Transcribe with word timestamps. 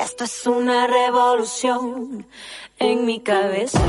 Esto 0.00 0.24
es 0.24 0.46
una 0.46 0.86
revolución 0.86 2.24
en 2.78 3.04
mi 3.04 3.18
cabeza. 3.18 3.80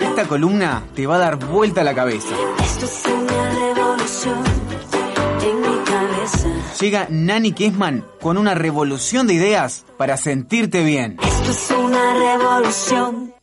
Esta 0.00 0.26
columna 0.26 0.82
te 0.96 1.06
va 1.06 1.14
a 1.14 1.18
dar 1.18 1.36
vuelta 1.36 1.82
a 1.82 1.84
la 1.84 1.94
cabeza. 1.94 2.34
Esto 2.60 2.86
es 2.86 3.02
una 3.06 3.50
revolución 3.50 4.42
en 5.44 5.60
mi 5.60 5.84
cabeza. 5.84 6.48
Llega 6.80 7.06
Nani 7.08 7.52
Kessman 7.52 8.04
con 8.20 8.36
una 8.36 8.54
revolución 8.54 9.28
de 9.28 9.34
ideas 9.34 9.84
para 9.96 10.16
sentirte 10.16 10.82
bien. 10.82 11.18
Esto 11.22 11.50
es 11.52 11.70
una 11.70 12.14
revolución. 12.14 13.34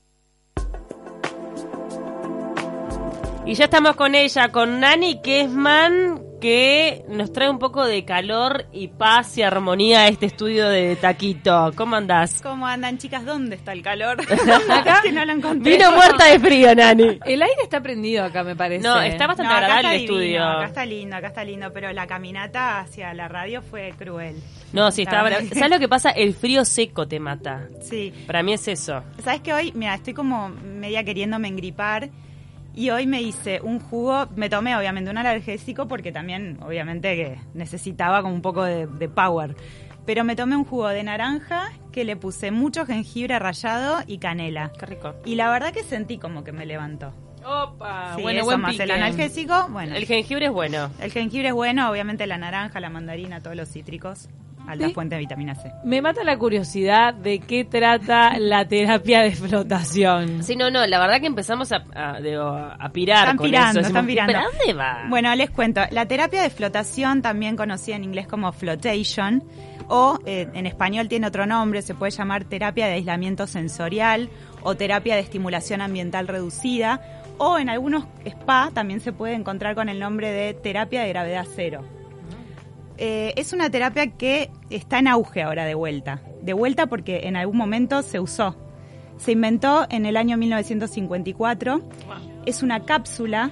Y 3.45 3.53
ya 3.53 3.65
estamos 3.65 3.95
con 3.95 4.15
ella, 4.15 4.51
con 4.51 4.81
Nani 4.81 5.21
Kessman, 5.21 6.21
que 6.43 7.05
nos 7.07 7.31
trae 7.31 7.49
un 7.49 7.57
poco 7.57 7.85
de 7.85 8.03
calor 8.03 8.65
y 8.73 8.89
paz 8.89 9.37
y 9.37 9.43
armonía 9.43 10.01
a 10.01 10.07
este 10.09 10.25
estudio 10.25 10.67
de 10.67 10.97
Taquito. 10.97 11.71
¿Cómo 11.77 11.95
andás? 11.95 12.41
¿Cómo 12.41 12.67
andan, 12.67 12.97
chicas? 12.97 13.23
¿Dónde 13.23 13.55
está 13.55 13.71
el 13.71 13.81
calor? 13.81 14.19
Acá 14.69 14.99
que 15.01 15.13
no 15.13 15.23
lo 15.23 15.31
encontré. 15.31 15.77
Vino 15.77 15.93
muerta 15.93 16.25
de 16.25 16.39
frío, 16.41 16.75
Nani. 16.75 17.17
El 17.25 17.41
aire 17.41 17.61
está 17.63 17.79
prendido 17.81 18.25
acá, 18.25 18.43
me 18.43 18.57
parece. 18.57 18.83
No, 18.85 18.99
está 19.01 19.25
bastante 19.25 19.53
No, 19.53 19.57
agradable 19.57 19.95
el 19.95 20.01
divino, 20.01 20.17
estudio. 20.19 20.43
acá 20.43 20.65
está 20.65 20.85
lindo, 20.85 21.15
acá 21.15 21.27
está 21.27 21.43
lindo, 21.45 21.71
pero 21.71 21.93
la 21.93 22.07
caminata 22.07 22.79
hacia 22.81 23.13
la 23.13 23.29
radio 23.29 23.61
fue 23.61 23.93
cruel. 23.97 24.35
No, 24.73 24.91
sí, 24.91 25.03
está 25.03 25.21
¿Sabes 25.21 25.69
lo 25.69 25.79
que 25.79 25.87
pasa? 25.87 26.09
El 26.09 26.33
frío 26.33 26.65
seco 26.65 27.07
te 27.07 27.21
mata. 27.21 27.69
Sí. 27.79 28.13
Para 28.27 28.43
mí 28.43 28.51
es 28.51 28.67
eso. 28.67 29.01
¿Sabes 29.23 29.39
que 29.39 29.53
hoy, 29.53 29.71
mira, 29.75 29.95
estoy 29.95 30.13
como 30.13 30.49
media 30.49 31.05
queriéndome 31.05 31.47
engripar 31.47 32.09
y 32.73 32.89
hoy 32.89 33.05
me 33.07 33.21
hice 33.21 33.61
un 33.61 33.79
jugo, 33.79 34.27
me 34.35 34.49
tomé 34.49 34.75
obviamente 34.75 35.11
un 35.11 35.17
analgésico 35.17 35.87
porque 35.87 36.11
también 36.11 36.57
obviamente 36.61 37.15
que 37.15 37.39
necesitaba 37.53 38.21
como 38.21 38.33
un 38.33 38.41
poco 38.41 38.63
de, 38.63 38.87
de 38.87 39.09
power. 39.09 39.55
Pero 40.05 40.23
me 40.23 40.35
tomé 40.35 40.57
un 40.57 40.65
jugo 40.65 40.89
de 40.89 41.03
naranja 41.03 41.71
que 41.91 42.03
le 42.03 42.17
puse 42.17 42.51
mucho 42.51 42.85
jengibre 42.85 43.39
rallado 43.39 44.03
y 44.05 44.17
canela. 44.17 44.71
Qué 44.77 44.85
rico. 44.85 45.15
Y 45.23 45.35
la 45.35 45.49
verdad 45.49 45.71
que 45.71 45.83
sentí 45.83 46.17
como 46.17 46.43
que 46.43 46.51
me 46.51 46.65
levantó. 46.65 47.13
Opa, 47.45 48.13
sí, 48.15 48.21
bueno, 48.21 48.39
eso 48.39 48.45
buen 48.45 48.61
más 48.61 48.71
pique. 48.71 48.83
el 48.83 48.91
analgésico, 48.91 49.67
bueno. 49.69 49.95
El 49.95 50.05
jengibre 50.05 50.45
es 50.47 50.51
bueno. 50.51 50.89
El 50.99 51.11
jengibre 51.11 51.49
es 51.49 51.53
bueno, 51.53 51.89
obviamente 51.89 52.25
la 52.25 52.37
naranja, 52.37 52.79
la 52.79 52.89
mandarina, 52.89 53.41
todos 53.41 53.55
los 53.55 53.69
cítricos, 53.69 54.29
alta 54.67 54.87
Sí. 54.87 54.93
fuente 54.93 55.15
de 55.15 55.19
vitamina 55.19 55.55
C. 55.55 55.71
Me 55.83 56.01
mata 56.01 56.23
la 56.23 56.37
curiosidad 56.37 57.13
de 57.13 57.39
qué 57.39 57.65
trata 57.65 58.37
la 58.39 58.65
terapia 58.67 59.21
de 59.21 59.31
flotación. 59.31 60.43
Sí, 60.43 60.55
no, 60.55 60.69
no, 60.71 60.85
la 60.85 60.99
verdad 60.99 61.19
que 61.19 61.27
empezamos 61.27 61.71
a, 61.71 61.83
a, 61.93 62.19
digo, 62.21 62.43
a 62.47 62.89
pirar 62.89 63.19
Están 63.19 63.37
con 63.37 63.45
pirando, 63.47 63.79
eso. 63.79 63.87
Están 63.87 64.05
pirando. 64.05 64.33
¿Pero 64.33 64.45
a 64.45 64.49
dónde 64.49 64.73
va? 64.73 65.05
Bueno, 65.09 65.33
les 65.35 65.49
cuento, 65.49 65.81
la 65.91 66.05
terapia 66.07 66.41
de 66.41 66.49
flotación, 66.49 67.21
también 67.21 67.55
conocida 67.55 67.95
en 67.95 68.03
inglés 68.03 68.27
como 68.27 68.51
flotation, 68.51 69.43
o 69.89 70.17
eh, 70.25 70.47
en 70.53 70.65
español 70.65 71.07
tiene 71.09 71.27
otro 71.27 71.45
nombre, 71.45 71.81
se 71.81 71.93
puede 71.93 72.11
llamar 72.11 72.45
terapia 72.45 72.87
de 72.87 72.93
aislamiento 72.93 73.47
sensorial 73.47 74.29
o 74.61 74.75
terapia 74.75 75.15
de 75.15 75.21
estimulación 75.21 75.81
ambiental 75.81 76.27
reducida, 76.27 77.01
o 77.37 77.57
en 77.59 77.69
algunos 77.69 78.05
spa 78.25 78.71
también 78.73 79.01
se 79.01 79.11
puede 79.11 79.33
encontrar 79.33 79.75
con 79.75 79.89
el 79.89 79.99
nombre 79.99 80.31
de 80.31 80.53
terapia 80.53 81.01
de 81.01 81.09
gravedad 81.09 81.45
cero. 81.53 81.83
Eh, 82.97 83.33
es 83.37 83.53
una 83.53 83.69
terapia 83.69 84.07
que 84.07 84.49
está 84.69 84.99
en 84.99 85.07
auge 85.07 85.41
ahora 85.41 85.65
de 85.65 85.75
vuelta. 85.75 86.21
De 86.41 86.53
vuelta 86.53 86.87
porque 86.87 87.21
en 87.27 87.35
algún 87.35 87.57
momento 87.57 88.01
se 88.01 88.19
usó. 88.19 88.55
Se 89.17 89.31
inventó 89.31 89.85
en 89.89 90.05
el 90.05 90.17
año 90.17 90.37
1954. 90.37 91.81
Es 92.45 92.61
una 92.61 92.81
cápsula, 92.81 93.51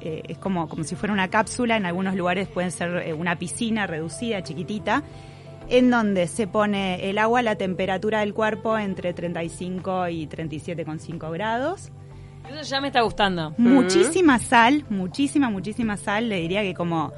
eh, 0.00 0.22
es 0.28 0.38
como, 0.38 0.68
como 0.68 0.84
si 0.84 0.94
fuera 0.94 1.12
una 1.12 1.28
cápsula. 1.28 1.76
En 1.76 1.86
algunos 1.86 2.14
lugares 2.14 2.48
pueden 2.48 2.70
ser 2.70 2.96
eh, 3.06 3.12
una 3.12 3.36
piscina 3.38 3.86
reducida, 3.86 4.42
chiquitita, 4.42 5.02
en 5.68 5.90
donde 5.90 6.26
se 6.26 6.46
pone 6.46 7.10
el 7.10 7.18
agua 7.18 7.40
a 7.40 7.42
la 7.42 7.56
temperatura 7.56 8.20
del 8.20 8.34
cuerpo 8.34 8.78
entre 8.78 9.12
35 9.12 10.08
y 10.08 10.26
37,5 10.26 11.32
grados. 11.32 11.90
Eso 12.48 12.62
ya 12.62 12.80
me 12.80 12.88
está 12.88 13.02
gustando. 13.02 13.54
Muchísima 13.58 14.38
sal, 14.38 14.84
muchísima, 14.88 15.50
muchísima 15.50 15.96
sal. 15.96 16.28
Le 16.28 16.40
diría 16.40 16.62
que 16.62 16.74
como 16.74 17.12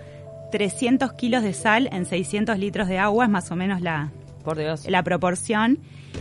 300 0.52 1.14
kilos 1.14 1.42
de 1.42 1.52
sal 1.52 1.88
en 1.90 2.06
600 2.06 2.56
litros 2.58 2.86
de 2.86 2.98
agua 2.98 3.24
es 3.24 3.30
más 3.30 3.50
o 3.50 3.56
menos 3.56 3.80
la, 3.80 4.10
Por 4.44 4.56
Dios. 4.58 4.86
la 4.88 5.02
proporción. 5.02 5.80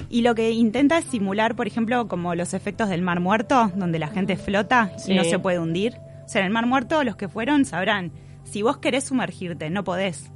Y 0.10 0.22
lo 0.22 0.34
que 0.34 0.50
intenta 0.52 0.98
es 0.98 1.06
simular, 1.06 1.56
por 1.56 1.68
ejemplo, 1.68 2.08
como 2.08 2.34
los 2.34 2.54
efectos 2.56 2.90
del 2.90 3.02
mar 3.04 3.20
muerto, 3.20 3.72
donde 3.76 4.00
la 4.00 4.08
gente 4.08 4.38
flota 4.38 4.92
Sí. 4.98 5.12
y 5.12 5.16
no 5.16 5.24
se 5.26 5.38
puede 5.38 5.60
hundir. 5.60 5.96
O 6.26 6.30
sea, 6.30 6.40
en 6.42 6.48
el 6.48 6.54
mar 6.54 6.66
muerto 6.66 7.04
los 7.04 7.16
que 7.18 7.28
fueron 7.28 7.66
sabrán, 7.66 8.12
si 8.46 8.62
vos 8.64 8.78
querés 8.78 9.04
sumergirte, 9.04 9.70
no 9.70 9.84
podés. 9.84 10.32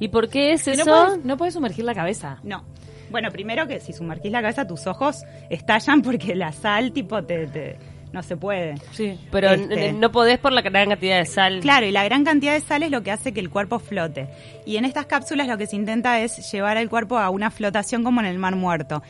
¿Y 0.00 0.08
por 0.08 0.28
qué 0.28 0.52
es 0.52 0.66
eso? 0.68 0.84
No 0.84 0.92
puedes, 1.06 1.24
no 1.24 1.36
puedes 1.38 1.54
sumergir 1.54 1.84
la 1.84 1.94
cabeza. 1.94 2.38
No. 2.42 2.64
Bueno, 3.10 3.30
primero 3.30 3.68
que 3.68 3.78
si 3.80 3.92
sumergís 3.92 4.32
la 4.32 4.42
cabeza, 4.42 4.66
tus 4.66 4.86
ojos 4.88 5.22
estallan 5.48 6.02
porque 6.02 6.34
la 6.34 6.50
sal, 6.52 6.90
tipo, 6.92 7.22
te, 7.24 7.46
te- 7.46 7.78
no 8.12 8.22
se 8.22 8.36
puede. 8.36 8.76
Sí. 8.92 9.18
Pero 9.30 9.50
Este. 9.50 9.92
no 9.92 10.10
podés 10.12 10.38
por 10.38 10.52
la 10.52 10.62
gran 10.62 10.88
cantidad 10.88 11.18
de 11.18 11.26
sal. 11.26 11.60
Claro, 11.60 11.86
y 11.86 11.90
la 11.92 12.04
gran 12.04 12.24
cantidad 12.24 12.54
de 12.54 12.60
sal 12.60 12.82
es 12.82 12.90
lo 12.90 13.02
que 13.02 13.10
hace 13.10 13.32
que 13.32 13.40
el 13.40 13.50
cuerpo 13.50 13.78
flote. 13.78 14.28
Y 14.64 14.76
en 14.76 14.84
estas 14.84 15.06
cápsulas 15.06 15.48
lo 15.48 15.58
que 15.58 15.66
se 15.66 15.76
intenta 15.76 16.20
es 16.20 16.50
llevar 16.50 16.76
al 16.76 16.88
cuerpo 16.88 17.18
a 17.18 17.30
una 17.30 17.50
flotación 17.50 18.04
como 18.04 18.20
en 18.20 18.26
el 18.26 18.38
mar 18.38 18.56
muerto. 18.56 19.02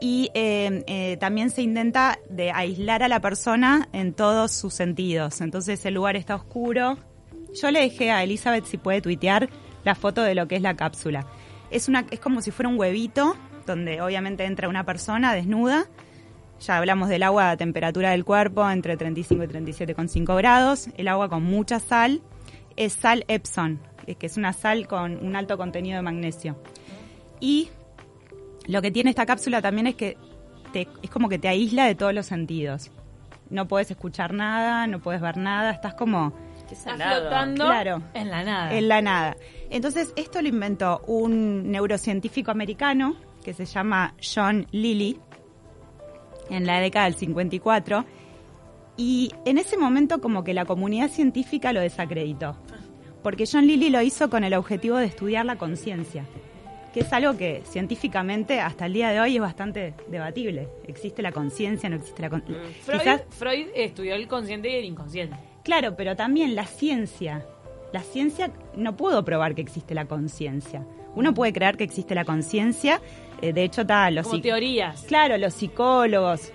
Y 0.00 0.30
eh, 0.34 0.84
eh, 0.86 1.16
también 1.18 1.50
se 1.50 1.62
intenta 1.62 2.18
de 2.28 2.50
aislar 2.52 3.02
a 3.02 3.08
la 3.08 3.20
persona 3.20 3.88
en 3.92 4.12
todos 4.12 4.52
sus 4.52 4.74
sentidos. 4.74 5.40
Entonces 5.40 5.84
el 5.86 5.94
lugar 5.94 6.16
está 6.16 6.34
oscuro. 6.34 6.98
Yo 7.60 7.70
le 7.70 7.80
dejé 7.80 8.10
a 8.10 8.22
Elizabeth 8.22 8.64
si 8.64 8.76
puede 8.76 9.00
tuitear 9.00 9.48
la 9.84 9.94
foto 9.94 10.22
de 10.22 10.34
lo 10.34 10.46
que 10.48 10.56
es 10.56 10.62
la 10.62 10.76
cápsula. 10.76 11.26
Es, 11.70 11.88
una, 11.88 12.04
es 12.10 12.20
como 12.20 12.42
si 12.42 12.50
fuera 12.50 12.68
un 12.68 12.78
huevito 12.78 13.36
donde 13.66 14.00
obviamente 14.00 14.44
entra 14.44 14.68
una 14.68 14.84
persona 14.84 15.34
desnuda. 15.34 15.86
Ya 16.60 16.76
hablamos 16.76 17.08
del 17.08 17.22
agua 17.22 17.50
a 17.50 17.56
temperatura 17.56 18.10
del 18.10 18.24
cuerpo 18.24 18.68
entre 18.70 18.96
35 18.96 19.44
y 19.44 19.46
37,5 19.46 20.36
grados. 20.36 20.88
El 20.96 21.08
agua 21.08 21.28
con 21.28 21.42
mucha 21.42 21.80
sal 21.80 22.20
es 22.76 22.92
sal 22.92 23.24
Epsom, 23.28 23.78
eh, 24.06 24.14
que 24.14 24.26
es 24.26 24.36
una 24.36 24.52
sal 24.52 24.86
con 24.86 25.16
un 25.24 25.36
alto 25.36 25.56
contenido 25.56 25.96
de 25.96 26.02
magnesio. 26.02 26.56
Y 27.40 27.70
lo 28.66 28.82
que 28.82 28.90
tiene 28.90 29.10
esta 29.10 29.24
cápsula 29.26 29.62
también 29.62 29.86
es 29.86 29.94
que 29.94 30.16
te- 30.72 30.86
es 31.02 31.10
como 31.10 31.28
que 31.28 31.38
te 31.38 31.48
aísla 31.48 31.86
de 31.86 31.94
todos 31.94 32.12
los 32.14 32.26
sentidos. 32.26 32.90
No 33.48 33.66
puedes 33.66 33.90
escuchar 33.90 34.32
nada, 34.34 34.86
no 34.86 35.00
puedes 35.00 35.20
ver 35.20 35.36
nada, 35.38 35.70
estás 35.70 35.94
como 35.94 36.32
flotando 36.84 37.64
Claro. 37.66 38.02
en 38.14 38.30
la 38.30 38.44
nada. 38.44 38.72
en 38.76 38.86
la 38.88 39.02
nada. 39.02 39.36
Entonces, 39.70 40.12
esto 40.14 40.40
lo 40.40 40.48
inventó 40.48 41.00
un 41.06 41.70
neurocientífico 41.72 42.50
americano 42.52 43.16
que 43.44 43.54
se 43.54 43.64
llama 43.64 44.14
John 44.22 44.66
Lilly 44.70 45.18
en 46.50 46.66
la 46.66 46.80
década 46.80 47.06
del 47.06 47.14
54. 47.14 48.04
Y 48.96 49.32
en 49.44 49.58
ese 49.58 49.78
momento 49.78 50.20
como 50.20 50.44
que 50.44 50.52
la 50.52 50.64
comunidad 50.64 51.08
científica 51.08 51.72
lo 51.72 51.80
desacreditó. 51.80 52.56
Porque 53.22 53.44
John 53.50 53.66
Lilly 53.66 53.90
lo 53.90 54.02
hizo 54.02 54.30
con 54.30 54.44
el 54.44 54.54
objetivo 54.54 54.96
de 54.96 55.06
estudiar 55.06 55.46
la 55.46 55.56
conciencia. 55.56 56.24
Que 56.92 57.00
es 57.00 57.12
algo 57.12 57.36
que 57.36 57.62
científicamente 57.64 58.60
hasta 58.60 58.86
el 58.86 58.94
día 58.94 59.10
de 59.10 59.20
hoy 59.20 59.36
es 59.36 59.40
bastante 59.40 59.94
debatible. 60.08 60.68
¿Existe 60.86 61.22
la 61.22 61.30
conciencia? 61.30 61.88
¿No 61.88 61.96
existe 61.96 62.22
la 62.22 62.30
conciencia? 62.30 62.68
Freud, 62.82 63.20
Freud 63.30 63.68
estudió 63.74 64.14
el 64.14 64.26
consciente 64.26 64.70
y 64.70 64.74
el 64.74 64.84
inconsciente. 64.84 65.36
Claro, 65.62 65.94
pero 65.96 66.16
también 66.16 66.54
la 66.54 66.66
ciencia. 66.66 67.46
La 67.92 68.02
ciencia 68.02 68.50
no 68.76 68.96
pudo 68.96 69.24
probar 69.24 69.54
que 69.54 69.62
existe 69.62 69.94
la 69.94 70.06
conciencia. 70.06 70.84
Uno 71.16 71.34
puede 71.34 71.52
creer 71.52 71.76
que 71.76 71.84
existe 71.84 72.14
la 72.14 72.24
conciencia. 72.24 73.00
eh, 73.42 73.52
de 73.52 73.64
hecho, 73.64 73.80
está 73.82 74.10
los 74.10 74.26
Como 74.28 74.40
teorías. 74.42 75.02
Claro, 75.08 75.38
los 75.38 75.54
psicólogos 75.54 76.52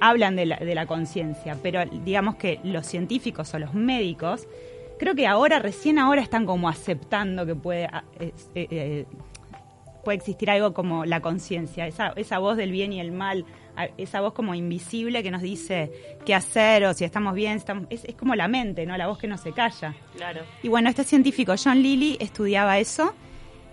hablan 0.00 0.36
de 0.36 0.46
la, 0.46 0.56
de 0.56 0.74
la 0.74 0.86
conciencia, 0.86 1.56
pero 1.62 1.84
digamos 1.86 2.36
que 2.36 2.60
los 2.62 2.86
científicos 2.86 3.52
o 3.54 3.58
los 3.58 3.74
médicos, 3.74 4.46
creo 4.98 5.14
que 5.14 5.26
ahora, 5.26 5.58
recién 5.58 5.98
ahora 5.98 6.20
están 6.22 6.44
como 6.46 6.68
aceptando 6.68 7.46
que 7.46 7.54
puede, 7.54 7.86
ah, 7.86 8.04
eh, 8.20 8.32
eh, 8.54 9.06
puede 10.04 10.18
existir 10.18 10.50
algo 10.50 10.72
como 10.74 11.04
la 11.04 11.20
conciencia, 11.20 11.86
esa, 11.86 12.12
esa 12.16 12.38
voz 12.38 12.56
del 12.56 12.70
bien 12.72 12.92
y 12.92 13.00
el 13.00 13.10
mal, 13.10 13.44
esa 13.96 14.20
voz 14.20 14.32
como 14.34 14.54
invisible 14.54 15.22
que 15.22 15.30
nos 15.30 15.42
dice 15.42 15.90
qué 16.24 16.34
hacer 16.34 16.84
o 16.84 16.94
si 16.94 17.04
estamos 17.04 17.34
bien, 17.34 17.54
si 17.54 17.58
estamos- 17.58 17.86
es, 17.90 18.04
es 18.04 18.14
como 18.14 18.34
la 18.34 18.48
mente, 18.48 18.86
¿no? 18.86 18.96
La 18.96 19.06
voz 19.06 19.18
que 19.18 19.26
no 19.28 19.38
se 19.38 19.52
calla. 19.52 19.94
Claro. 20.16 20.42
Y 20.62 20.68
bueno, 20.68 20.88
este 20.90 21.04
científico 21.04 21.54
John 21.62 21.82
Lilly 21.82 22.16
estudiaba 22.20 22.78
eso 22.78 23.14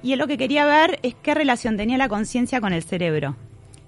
y 0.06 0.14
él 0.14 0.20
lo 0.20 0.28
que 0.28 0.38
quería 0.38 0.66
ver 0.66 1.00
es 1.04 1.16
qué 1.16 1.34
relación 1.34 1.76
tenía 1.78 1.98
la 1.98 2.08
conciencia 2.08 2.62
con 2.62 2.72
el 2.74 2.84
cerebro. 2.84 3.36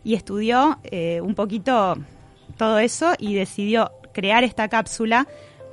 Y 0.03 0.15
estudió 0.15 0.79
eh, 0.83 1.21
un 1.21 1.35
poquito 1.35 1.95
todo 2.57 2.79
eso 2.79 3.13
y 3.19 3.35
decidió 3.35 3.91
crear 4.13 4.43
esta 4.43 4.67
cápsula 4.67 5.27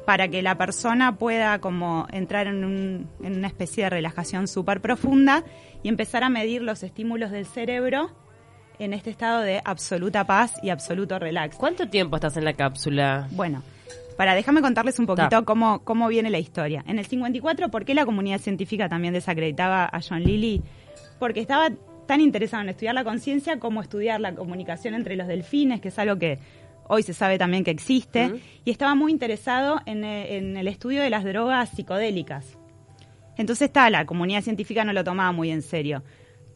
para 0.06 0.28
que 0.28 0.42
la 0.42 0.56
persona 0.58 1.16
pueda 1.16 1.58
como 1.60 2.06
entrar 2.12 2.46
en, 2.46 2.64
un- 2.64 3.08
en 3.22 3.36
una 3.38 3.48
especie 3.48 3.84
de 3.84 3.90
relajación 3.90 4.46
súper 4.48 4.80
profunda 4.82 5.44
y 5.82 5.88
empezar 5.88 6.22
a 6.24 6.28
medir 6.28 6.60
los 6.62 6.82
estímulos 6.82 7.30
del 7.30 7.46
cerebro 7.46 8.10
en 8.78 8.92
este 8.92 9.08
estado 9.10 9.40
de 9.40 9.62
absoluta 9.64 10.24
paz 10.26 10.54
y 10.62 10.68
absoluto 10.70 11.18
relax. 11.18 11.56
¿Cuánto 11.56 11.88
tiempo 11.88 12.16
estás 12.16 12.36
en 12.36 12.44
la 12.44 12.52
cápsula? 12.52 13.28
Bueno, 13.30 13.62
para 14.16 14.34
déjame 14.34 14.60
contarles 14.60 14.98
un 14.98 15.06
poquito 15.06 15.28
Ta. 15.28 15.42
cómo, 15.42 15.84
cómo 15.84 16.08
viene 16.08 16.30
la 16.30 16.38
historia. 16.38 16.84
En 16.86 16.98
el 16.98 17.06
54, 17.06 17.70
¿por 17.70 17.84
qué 17.84 17.94
la 17.94 18.04
comunidad 18.04 18.38
científica 18.38 18.88
también 18.88 19.14
desacreditaba 19.14 19.84
a 19.84 20.00
John 20.00 20.22
Lilly? 20.22 20.62
Porque 21.18 21.40
estaba 21.40 21.70
tan 22.06 22.20
interesado 22.20 22.62
en 22.62 22.68
estudiar 22.68 22.94
la 22.94 23.04
conciencia 23.04 23.58
como 23.58 23.80
estudiar 23.80 24.20
la 24.20 24.34
comunicación 24.34 24.94
entre 24.94 25.16
los 25.16 25.26
delfines, 25.26 25.80
que 25.80 25.88
es 25.88 25.98
algo 25.98 26.16
que 26.16 26.38
hoy 26.88 27.02
se 27.02 27.14
sabe 27.14 27.38
también 27.38 27.64
que 27.64 27.70
existe, 27.70 28.40
y 28.64 28.70
estaba 28.70 28.94
muy 28.94 29.10
interesado 29.10 29.80
en, 29.86 30.04
eh, 30.04 30.36
en 30.36 30.56
el 30.56 30.68
estudio 30.68 31.02
de 31.02 31.10
las 31.10 31.24
drogas 31.24 31.70
psicodélicas. 31.70 32.58
Entonces 33.36 33.66
está, 33.66 33.90
la 33.90 34.04
comunidad 34.06 34.42
científica 34.42 34.84
no 34.84 34.92
lo 34.92 35.02
tomaba 35.02 35.32
muy 35.32 35.50
en 35.50 35.62
serio. 35.62 36.02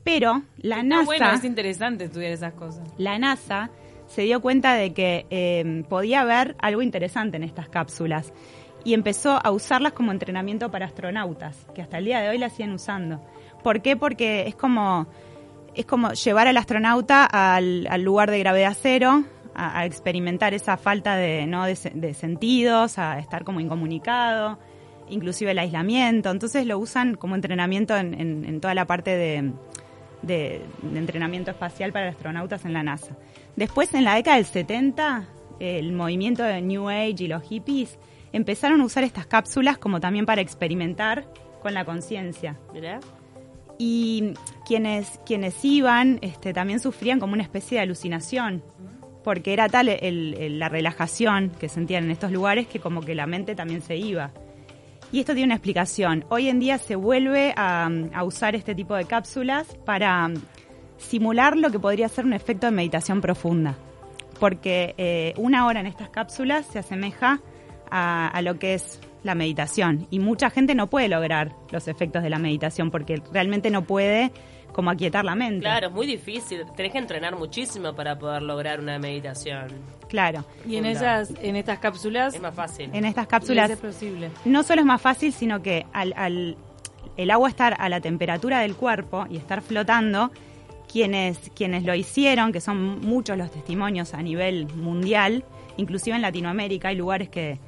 Pero 0.05 0.43
la 0.59 0.77
Está 0.77 0.89
NASA, 0.89 1.05
bueno, 1.05 1.31
es 1.33 1.45
interesante 1.45 2.05
estudiar 2.05 2.33
esas 2.33 2.55
cosas. 2.55 2.89
la 2.99 3.19
NASA 3.19 3.71
se 4.09 4.23
dio 4.23 4.41
cuenta 4.41 4.75
de 4.75 4.93
que 4.93 5.27
eh, 5.31 5.85
podía 5.89 6.23
haber 6.23 6.57
algo 6.59 6.83
interesante 6.83 7.37
en 7.37 7.45
estas 7.45 7.69
cápsulas 7.69 8.33
y 8.85 8.95
empezó 8.95 9.39
a 9.45 9.51
usarlas 9.53 9.93
como 9.93 10.11
entrenamiento 10.13 10.71
para 10.71 10.87
astronautas, 10.87 11.67
que 11.75 11.83
hasta 11.83 11.99
el 11.99 12.07
día 12.07 12.21
de 12.21 12.29
hoy 12.31 12.39
las 12.39 12.53
siguen 12.55 12.73
usando. 12.73 13.21
¿Por 13.63 13.83
qué? 13.83 13.97
Porque 13.97 14.47
es 14.49 14.55
como, 14.55 15.07
es 15.75 15.85
como 15.87 16.13
llevar 16.13 16.47
al 16.49 16.57
astronauta 16.57 17.25
al, 17.25 17.87
al 17.91 18.03
lugar 18.03 18.31
de 18.31 18.39
gravedad 18.39 18.77
cero, 18.81 19.25
a, 19.55 19.85
experimentar 19.85 20.55
esa 20.55 20.77
falta 20.77 21.17
de, 21.17 21.47
¿no? 21.47 21.65
de, 21.65 21.75
se- 21.77 21.91
de 21.91 22.15
sentidos, 22.15 22.99
a 22.99 23.19
estar 23.19 23.43
como 23.45 23.59
incomunicado, 23.61 24.59
inclusive 25.09 25.51
el 25.51 25.59
aislamiento. 25.59 26.31
Entonces 26.31 26.65
lo 26.67 26.79
usan 26.79 27.17
como 27.17 27.35
entrenamiento 27.35 27.97
en, 27.97 28.15
en- 28.15 28.45
en 28.45 28.61
toda 28.61 28.75
la 28.75 28.87
parte 28.87 29.17
de, 29.17 29.53
de- 30.23 30.63
de 30.83 30.99
entrenamiento 30.99 31.51
espacial 31.51 31.93
para 31.93 32.09
astronautas 32.11 32.65
en 32.65 32.73
la 32.73 32.83
NASA. 32.83 33.17
Después, 33.57 33.93
en 33.95 34.05
la 34.05 34.15
década 34.15 34.37
del 34.37 34.47
70, 34.47 35.27
el 35.61 35.93
movimiento 35.93 36.43
de 36.45 36.61
New 36.63 36.89
Age 36.89 37.17
y 37.25 37.29
los 37.29 37.43
hippies 37.43 37.99
empezaron 38.33 38.81
a 38.81 38.85
usar 38.85 39.05
estas 39.05 39.27
cápsulas 39.27 39.79
como 39.79 40.01
también 40.01 40.27
para 40.27 40.41
experimentar 40.41 41.25
con 41.63 41.75
la 41.75 41.85
conciencia. 41.85 42.57
Y 43.79 44.35
quienes, 44.67 45.21
quienes 45.25 45.65
iban 45.65 46.19
este, 46.21 46.53
también 46.53 46.81
sufrían 46.81 47.21
como 47.21 47.33
una 47.35 47.43
especie 47.43 47.79
de 47.79 47.83
alucinación, 47.83 48.63
porque 49.25 49.53
era 49.53 49.69
tal 49.69 49.89
el- 49.89 50.35
el- 50.35 50.59
la 50.59 50.69
relajación 50.69 51.51
que 51.59 51.69
sentían 51.69 52.05
en 52.05 52.11
estos 52.11 52.33
lugares 52.33 52.67
que 52.67 52.81
como 52.81 53.01
que 53.03 53.15
la 53.15 53.27
mente 53.27 53.55
también 53.55 53.83
se 53.83 53.97
iba. 53.97 54.33
Y 55.11 55.21
esto 55.21 55.33
tiene 55.33 55.47
una 55.47 55.55
explicación. 55.55 56.25
Hoy 56.29 56.49
en 56.49 56.61
día 56.61 56.79
se 56.79 56.97
vuelve 56.97 57.55
a, 57.57 57.91
usar 58.25 58.55
este 58.55 58.75
tipo 58.75 58.95
de 58.95 59.07
cápsulas 59.07 59.67
para 59.85 60.29
mm, 60.29 60.35
simular 60.99 61.57
lo 61.57 61.71
que 61.71 61.79
podría 61.79 62.09
ser 62.09 62.27
un 62.27 62.35
efecto 62.35 62.67
de 62.67 62.73
meditación 62.73 63.21
profunda. 63.21 63.75
Porque 64.39 64.95
eh, 64.99 65.35
una 65.37 65.67
hora 65.67 65.81
en 65.81 65.87
estas 65.87 66.11
cápsulas 66.11 66.67
se 66.67 66.79
asemeja 66.79 67.41
a 67.91 68.43
lo 68.43 68.59
que 68.59 68.75
es 68.75 69.01
la 69.23 69.35
meditación. 69.35 70.07
Y 70.11 70.19
mucha 70.19 70.51
gente 70.51 70.75
no 70.75 70.89
puede 70.89 71.09
lograr 71.09 71.55
los 71.71 71.89
efectos 71.89 72.23
de 72.23 72.31
la 72.31 72.39
meditación 72.39 72.91
porque 72.91 73.23
realmente 73.33 73.71
no 73.71 73.83
puede 73.83 74.31
como 74.73 74.91
aquietar 74.91 75.25
la 75.25 75.35
mente. 75.35 75.61
Claro, 75.61 75.89
es 75.89 75.93
muy 75.93 76.07
difícil. 76.07 76.65
Tenés 76.77 76.93
que 76.93 76.99
entrenar 76.99 77.37
muchísimo 77.37 77.95
para 77.95 78.19
poder 78.19 78.43
lograr 78.43 78.81
una 78.81 78.99
meditación. 78.99 79.69
Claro. 80.09 80.45
Y 80.67 80.77
en 80.77 80.87
esas, 80.87 81.33
en 81.43 81.57
estas 81.57 81.79
cápsulas, 81.81 82.35
Es 82.35 82.41
más 82.41 82.55
fácil. 82.55 82.91
En 82.93 83.05
estas 83.05 83.27
cápsulas 83.27 83.71
es 83.71 83.79
posible. 83.79 84.31
no 84.45 84.63
solo 84.63 84.81
es 84.81 84.87
más 84.87 85.01
fácil, 85.03 85.33
sino 85.33 85.61
que 85.63 85.85
al, 85.93 86.15
al- 86.17 86.57
el 87.17 87.31
agua 87.31 87.49
estar 87.49 87.77
a 87.79 87.89
la 87.89 88.01
temperatura 88.01 88.61
del 88.61 88.77
cuerpo 88.77 89.27
y 89.29 89.37
estar 89.37 89.61
flotando, 89.61 90.31
quienes, 90.91 91.39
quienes 91.55 91.85
lo 91.85 91.95
hicieron, 91.95 92.53
que 92.53 92.61
son 92.61 93.01
muchos 93.01 93.37
los 93.37 93.51
testimonios 93.51 94.15
a 94.15 94.23
nivel 94.23 94.67
mundial, 94.75 95.45
inclusive 95.77 96.17
en 96.17 96.23
Latinoamérica 96.23 96.89
hay 96.89 96.97
lugares 96.97 97.29
que, 97.29 97.59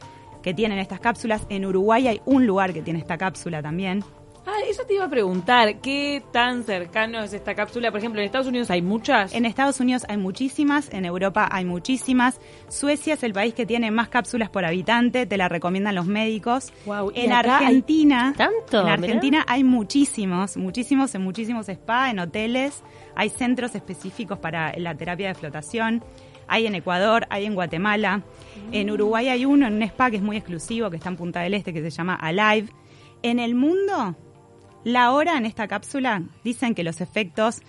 que 0.43 0.55
tienen 0.55 0.79
estas 0.79 1.01
cápsulas, 1.01 1.45
en 1.51 1.67
Uruguay 1.67 2.09
hay 2.09 2.21
un 2.25 2.47
lugar 2.47 2.73
que 2.73 2.81
tiene 2.81 3.01
esta 3.01 3.19
cápsula 3.19 3.61
también. 3.61 4.03
Ah, 4.53 4.63
eso 4.69 4.83
te 4.85 4.95
iba 4.95 5.05
a 5.05 5.09
preguntar, 5.09 5.81
¿qué 5.81 6.25
tan 6.33 6.65
cercano 6.65 7.23
es 7.23 7.33
esta 7.33 7.55
cápsula? 7.55 7.93
Por 7.93 8.01
ejemplo, 8.01 8.21
en 8.21 8.27
Estados 8.27 8.49
Unidos 8.49 8.69
hay 8.71 8.83
muchas. 8.83 9.33
En 9.33 9.45
Estados 9.45 9.79
Unidos 9.79 10.05
hay 10.09 10.17
muchísimas, 10.17 10.93
en 10.93 11.05
Europa 11.05 11.49
hay 11.53 11.65
muchísimas. 11.65 12.41
Suecia 12.69 13.15
es 13.15 13.23
el 13.23 13.33
país 13.33 13.55
que 13.55 13.65
tiene 13.65 13.93
más 13.93 14.09
cápsulas 14.09 14.51
por 14.51 14.65
habitante, 14.65 15.25
te 15.25 15.37
la 15.37 15.49
recomiendan 15.49 15.95
los 15.95 16.07
médicos. 16.07 16.73
Y 17.15 17.21
en 17.21 17.33
Argentina, 17.33 18.35
tanto, 18.37 18.79
en 18.79 18.85
mirá. 18.87 18.95
Argentina 18.95 19.45
hay 19.47 19.63
muchísimos, 19.63 20.57
muchísimos 20.57 21.15
en 21.15 21.23
muchísimos 21.23 21.69
spa, 21.69 22.11
en 22.11 22.19
hoteles, 22.19 22.83
hay 23.15 23.29
centros 23.29 23.77
específicos 23.77 24.41
para 24.41 24.77
la 24.79 24.97
terapia 24.97 25.29
de 25.29 25.35
flotación. 25.35 26.03
Hay 26.49 26.67
en 26.67 26.75
Ecuador, 26.75 27.25
hay 27.31 27.45
en 27.45 27.55
Guatemala. 27.55 28.23
En 28.73 28.91
Uruguay 28.91 29.29
hay 29.29 29.45
uno 29.45 29.69
en 29.69 29.75
un 29.75 29.83
spa 29.83 30.11
que 30.11 30.17
es 30.17 30.23
muy 30.23 30.37
exclusivo, 30.37 30.91
que 30.91 30.97
está 30.97 31.09
en 31.09 31.17
Punta 31.17 31.41
del 31.41 31.55
Este, 31.55 31.73
que 31.73 31.81
se 31.81 31.91
llama 31.91 32.17
Alive. 32.17 32.69
En 33.23 33.39
el 33.39 33.55
mundo, 33.55 34.17
la 34.85 35.13
hora 35.13 35.37
en 35.37 35.47
esta 35.47 35.69
cápsula 35.69 36.23
dicen 36.45 36.75
que 36.75 36.83
los 36.85 37.01
efectos, 37.01 37.61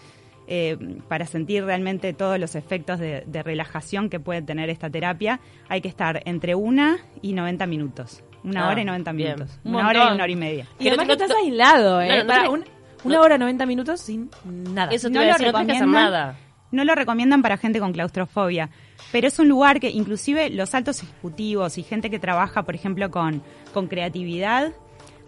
eh, 0.48 0.78
para 1.08 1.26
sentir 1.26 1.64
realmente 1.66 2.14
todos 2.14 2.40
los 2.40 2.56
efectos 2.56 3.00
de, 3.00 3.24
de 3.26 3.44
relajación 3.44 4.10
que 4.10 4.20
puede 4.20 4.42
tener 4.42 4.70
esta 4.70 4.90
terapia, 4.90 5.40
hay 5.70 5.82
que 5.82 5.88
estar 5.88 6.22
entre 6.26 6.56
una 6.56 6.98
y 7.22 7.34
90 7.34 7.66
minutos. 7.68 8.24
Una 8.44 8.66
Ah, 8.68 8.70
hora 8.72 8.82
y 8.82 8.86
90 8.86 9.12
bien. 9.12 9.34
minutos. 9.36 9.60
Un 9.64 9.76
Una 9.76 9.88
hora 9.90 10.00
y 10.10 10.14
una 10.14 10.24
hora 10.24 10.32
y 10.32 10.36
media. 10.36 10.68
Y 10.80 10.88
además 10.88 11.08
que 11.08 11.16
no- 11.18 11.24
estás 11.26 11.38
aislado, 11.38 12.02
¿eh? 12.02 12.08
Claro, 12.08 12.22
no 12.24 12.28
Para 12.28 12.42
te- 12.44 12.50
un- 12.50 12.66
una 13.04 13.16
no- 13.16 13.22
hora 13.22 13.38
90 13.38 13.66
minutos 13.66 14.02
sin 14.02 14.30
nada. 14.46 14.92
Eso 14.92 15.10
te 15.10 15.14
No 15.14 15.22
lo 15.22 15.28
decir, 15.28 15.48
no 15.48 15.52
tenés 15.54 15.66
que 15.68 15.72
hacer 15.74 15.86
recomiendan. 15.88 16.12
nada. 16.12 16.38
No 16.72 16.86
lo 16.86 16.96
recomiendan 16.96 17.42
para 17.42 17.58
gente 17.58 17.80
con 17.80 17.92
claustrofobia, 17.92 18.70
pero 19.12 19.28
es 19.28 19.38
un 19.40 19.50
lugar 19.50 19.80
que 19.82 19.90
inclusive 19.90 20.50
los 20.50 20.74
altos 20.74 21.04
ejecutivos 21.04 21.78
y 21.78 21.84
gente 21.84 22.10
que 22.10 22.18
trabaja, 22.18 22.64
por 22.64 22.76
ejemplo, 22.76 23.12
con, 23.12 23.44
con 23.74 23.88
creatividad, 23.88 24.72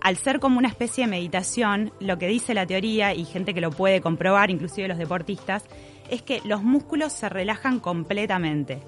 al 0.03 0.17
ser 0.17 0.41
como 0.41 0.59
una 0.59 0.67
especie 0.67 1.05
de 1.05 1.09
meditación, 1.09 1.93
lo 2.01 2.17
que 2.17 2.27
dice 2.27 2.53
la 2.53 2.67
teoría 2.67 3.13
y 3.13 3.23
gente 3.23 3.53
que 3.53 3.61
lo 3.61 3.71
puede 3.71 4.01
comprobar, 4.01 4.51
inclusive 4.51 4.89
los 4.89 4.97
deportistas, 4.97 5.63
es 6.09 6.21
que 6.21 6.41
los 6.43 6.61
músculos 6.61 7.13
se 7.13 7.29
relajan 7.29 7.79
completamente. 7.79 8.81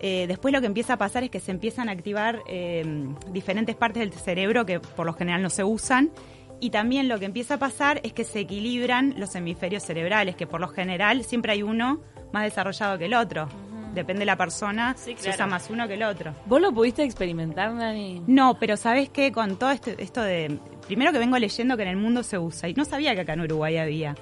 Eh, 0.00 0.24
después 0.26 0.54
lo 0.54 0.60
que 0.60 0.66
empieza 0.66 0.94
a 0.94 0.96
pasar 0.96 1.22
es 1.22 1.30
que 1.30 1.38
se 1.38 1.50
empiezan 1.50 1.90
a 1.90 1.92
activar 1.92 2.40
eh, 2.48 3.06
diferentes 3.30 3.76
partes 3.76 4.00
del 4.00 4.12
cerebro 4.12 4.64
que 4.64 4.80
por 4.80 5.04
lo 5.04 5.12
general 5.12 5.42
no 5.42 5.50
se 5.50 5.64
usan. 5.64 6.10
Y 6.60 6.70
también 6.70 7.08
lo 7.08 7.18
que 7.18 7.26
empieza 7.26 7.54
a 7.54 7.58
pasar 7.58 8.00
es 8.02 8.14
que 8.14 8.24
se 8.24 8.40
equilibran 8.40 9.14
los 9.18 9.34
hemisferios 9.34 9.82
cerebrales, 9.82 10.34
que 10.34 10.46
por 10.46 10.60
lo 10.60 10.68
general 10.68 11.24
siempre 11.24 11.52
hay 11.52 11.62
uno 11.62 12.00
más 12.32 12.44
desarrollado 12.44 12.96
que 12.98 13.04
el 13.04 13.14
otro. 13.14 13.48
Depende 13.94 14.20
de 14.20 14.26
la 14.26 14.36
persona, 14.36 14.94
Sí, 14.96 15.14
se 15.18 15.30
usa 15.30 15.46
más 15.46 15.68
uno 15.70 15.86
que 15.88 15.94
el 15.94 16.02
otro. 16.02 16.34
¿Vos 16.46 16.60
lo 16.60 16.72
pudiste 16.72 17.02
experimentar, 17.02 17.72
Nani? 17.72 18.22
No, 18.26 18.58
pero 18.58 18.76
¿sabes 18.76 19.08
qué? 19.08 19.32
Con 19.32 19.56
todo 19.56 19.70
este- 19.70 20.02
esto 20.02 20.22
de... 20.22 20.58
Primero 20.86 21.12
que 21.12 21.18
vengo 21.18 21.38
leyendo 21.38 21.76
que 21.76 21.82
en 21.82 21.88
el 21.88 21.96
mundo 21.96 22.22
se 22.22 22.38
usa 22.38 22.68
y 22.68 22.74
no 22.74 22.84
sabía 22.84 23.14
que 23.14 23.22
acá 23.22 23.32
en 23.34 23.40
Uruguay 23.42 23.76
había. 23.78 24.14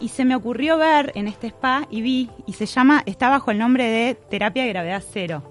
Y 0.00 0.08
se 0.08 0.24
me 0.24 0.34
ocurrió 0.36 0.78
ver 0.78 1.12
en 1.14 1.26
este 1.28 1.48
spa 1.48 1.86
y 1.90 2.00
vi, 2.00 2.30
y 2.46 2.52
se 2.52 2.66
llama, 2.66 3.02
está 3.06 3.28
bajo 3.28 3.50
el 3.50 3.58
nombre 3.58 3.84
de 3.88 4.14
terapia 4.14 4.62
de 4.62 4.68
gravedad 4.70 5.02
cero. 5.12 5.42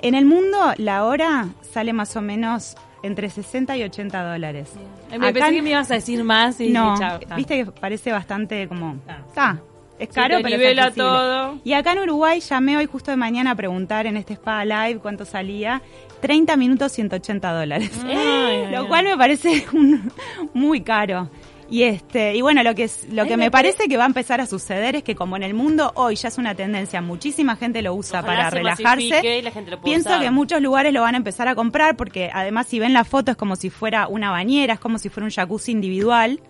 En 0.00 0.14
el 0.14 0.26
mundo 0.26 0.72
la 0.76 1.04
hora 1.04 1.48
sale 1.62 1.92
más 1.92 2.14
o 2.16 2.20
menos 2.22 2.76
entre 3.02 3.30
60 3.30 3.76
y 3.76 3.84
80 3.84 4.32
dólares. 4.32 4.72
Eh, 5.10 5.18
Me 5.18 5.26
Acá 5.28 5.32
pensé 5.34 5.48
en- 5.48 5.54
que 5.54 5.62
me 5.62 5.70
ibas 5.70 5.90
a 5.90 5.94
decir 5.94 6.22
más 6.24 6.60
y 6.60 6.70
no, 6.70 6.96
chao, 6.98 7.18
viste 7.36 7.64
que 7.64 7.70
parece 7.72 8.10
bastante 8.12 8.66
como... 8.68 8.96
Ah. 9.08 9.18
Está, 9.28 9.62
es 9.98 10.08
Se 10.08 10.14
caro, 10.14 10.36
te 10.38 10.42
pero 10.42 10.54
es 10.54 10.60
nivela 10.60 10.90
todo. 10.92 11.58
Y 11.64 11.72
acá 11.72 11.92
en 11.92 11.98
Uruguay 12.00 12.40
llamé 12.40 12.76
hoy 12.76 12.86
justo 12.86 13.10
de 13.10 13.16
mañana 13.16 13.52
a 13.52 13.54
preguntar 13.54 14.06
en 14.06 14.16
este 14.16 14.34
spa 14.34 14.64
live 14.64 15.00
cuánto 15.00 15.24
salía. 15.24 15.82
30 16.20 16.56
minutos 16.56 16.92
180 16.92 17.52
dólares. 17.52 17.90
Ay, 18.04 18.66
lo 18.72 18.80
ay, 18.80 18.86
cual 18.86 19.04
me 19.04 19.16
parece 19.16 19.64
un- 19.72 20.10
muy 20.54 20.80
caro. 20.82 21.30
Y 21.70 21.82
este, 21.82 22.34
y 22.34 22.40
bueno, 22.40 22.62
lo 22.62 22.74
que 22.74 22.84
es, 22.84 23.06
lo 23.10 23.24
que 23.24 23.36
me 23.36 23.44
me 23.44 23.50
parece 23.50 23.88
que 23.88 23.98
va 23.98 24.04
a 24.04 24.06
empezar 24.06 24.40
a 24.40 24.46
suceder 24.46 24.96
es 24.96 25.02
que 25.02 25.14
como 25.14 25.36
en 25.36 25.42
el 25.42 25.52
mundo 25.52 25.92
hoy 25.96 26.14
ya 26.16 26.28
es 26.28 26.38
una 26.38 26.54
tendencia, 26.54 27.02
muchísima 27.02 27.56
gente 27.56 27.82
lo 27.82 27.92
usa 27.94 28.22
para 28.22 28.48
se 28.48 28.56
relajarse. 28.56 29.08
masifique 29.10 29.38
y 29.38 29.42
la 29.42 29.50
gente 29.50 29.72
lo 29.72 29.76
pueda 29.78 29.84
Pienso 29.92 30.08
usar. 30.08 30.22
que 30.22 30.30
muchos 30.30 30.62
lugares 30.62 30.94
lo 30.94 31.02
van 31.02 31.14
a 31.14 31.18
empezar 31.18 31.46
a 31.46 31.54
comprar 31.54 31.94
porque 31.94 32.30
además 32.32 32.68
si 32.68 32.78
ven 32.78 32.94
la 32.94 33.04
foto 33.04 33.32
es 33.32 33.36
como 33.36 33.54
si 33.54 33.68
fuera 33.68 34.08
una 34.08 34.30
bañera, 34.30 34.74
es 34.74 34.80
como 34.80 34.96
si 34.96 35.10
fuera 35.10 35.26
un 35.26 35.30
jacuzzi 35.30 35.72
individual. 35.72 36.40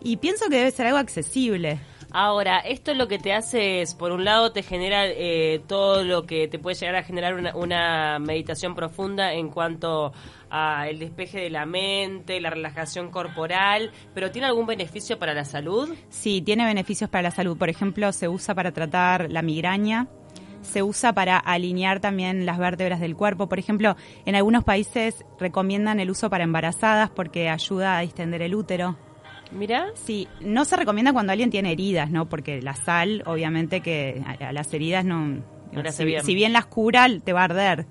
Y 0.00 0.16
pienso 0.16 0.48
que 0.48 0.56
debe 0.56 0.70
ser 0.70 0.86
algo 0.86 0.98
accesible. 0.98 1.78
Ahora, 2.10 2.58
esto 2.60 2.94
lo 2.94 3.06
que 3.06 3.18
te 3.18 3.34
hace 3.34 3.82
es, 3.82 3.94
por 3.94 4.12
un 4.12 4.24
lado, 4.24 4.52
te 4.52 4.62
genera 4.62 5.06
eh, 5.06 5.60
todo 5.66 6.04
lo 6.04 6.24
que 6.24 6.48
te 6.48 6.58
puede 6.58 6.76
llegar 6.76 6.96
a 6.96 7.02
generar 7.02 7.34
una, 7.34 7.54
una 7.54 8.18
meditación 8.18 8.74
profunda 8.74 9.34
en 9.34 9.50
cuanto 9.50 10.12
a 10.50 10.88
el 10.88 10.98
despeje 10.98 11.38
de 11.38 11.50
la 11.50 11.66
mente, 11.66 12.40
la 12.40 12.50
relajación 12.50 13.10
corporal, 13.10 13.92
pero 14.14 14.30
¿tiene 14.30 14.46
algún 14.46 14.66
beneficio 14.66 15.18
para 15.18 15.34
la 15.34 15.44
salud? 15.44 15.94
Sí, 16.08 16.40
tiene 16.40 16.64
beneficios 16.64 17.10
para 17.10 17.22
la 17.22 17.30
salud. 17.30 17.58
Por 17.58 17.68
ejemplo, 17.68 18.10
se 18.12 18.28
usa 18.28 18.54
para 18.54 18.72
tratar 18.72 19.30
la 19.30 19.42
migraña, 19.42 20.08
se 20.62 20.82
usa 20.82 21.12
para 21.12 21.38
alinear 21.38 22.00
también 22.00 22.46
las 22.46 22.58
vértebras 22.58 23.00
del 23.00 23.16
cuerpo. 23.16 23.48
Por 23.48 23.58
ejemplo, 23.58 23.96
en 24.24 24.34
algunos 24.34 24.64
países 24.64 25.24
recomiendan 25.38 26.00
el 26.00 26.10
uso 26.10 26.30
para 26.30 26.44
embarazadas 26.44 27.10
porque 27.10 27.48
ayuda 27.48 27.98
a 27.98 28.00
distender 28.00 28.42
el 28.42 28.54
útero. 28.54 28.96
Mira, 29.52 29.88
Sí, 29.94 30.28
no 30.40 30.64
se 30.64 30.76
recomienda 30.76 31.12
cuando 31.12 31.32
alguien 31.32 31.50
tiene 31.50 31.72
heridas, 31.72 32.10
¿no? 32.10 32.28
Porque 32.28 32.60
la 32.62 32.74
sal, 32.74 33.22
obviamente 33.26 33.80
que 33.80 34.22
a, 34.26 34.48
a 34.48 34.52
las 34.52 34.72
heridas 34.72 35.04
no... 35.04 35.42
Si, 35.90 36.04
bien. 36.04 36.24
si 36.24 36.34
bien 36.34 36.52
las 36.52 36.66
cura, 36.66 37.06
te 37.22 37.32
va 37.32 37.42
a 37.42 37.44
arder. 37.44 37.86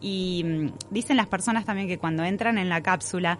Y 0.00 0.42
mm, 0.44 0.66
dicen 0.90 1.16
las 1.16 1.26
personas 1.26 1.64
también 1.64 1.86
que 1.86 1.98
cuando 1.98 2.24
entran 2.24 2.58
en 2.58 2.68
la 2.68 2.82
cápsula, 2.82 3.38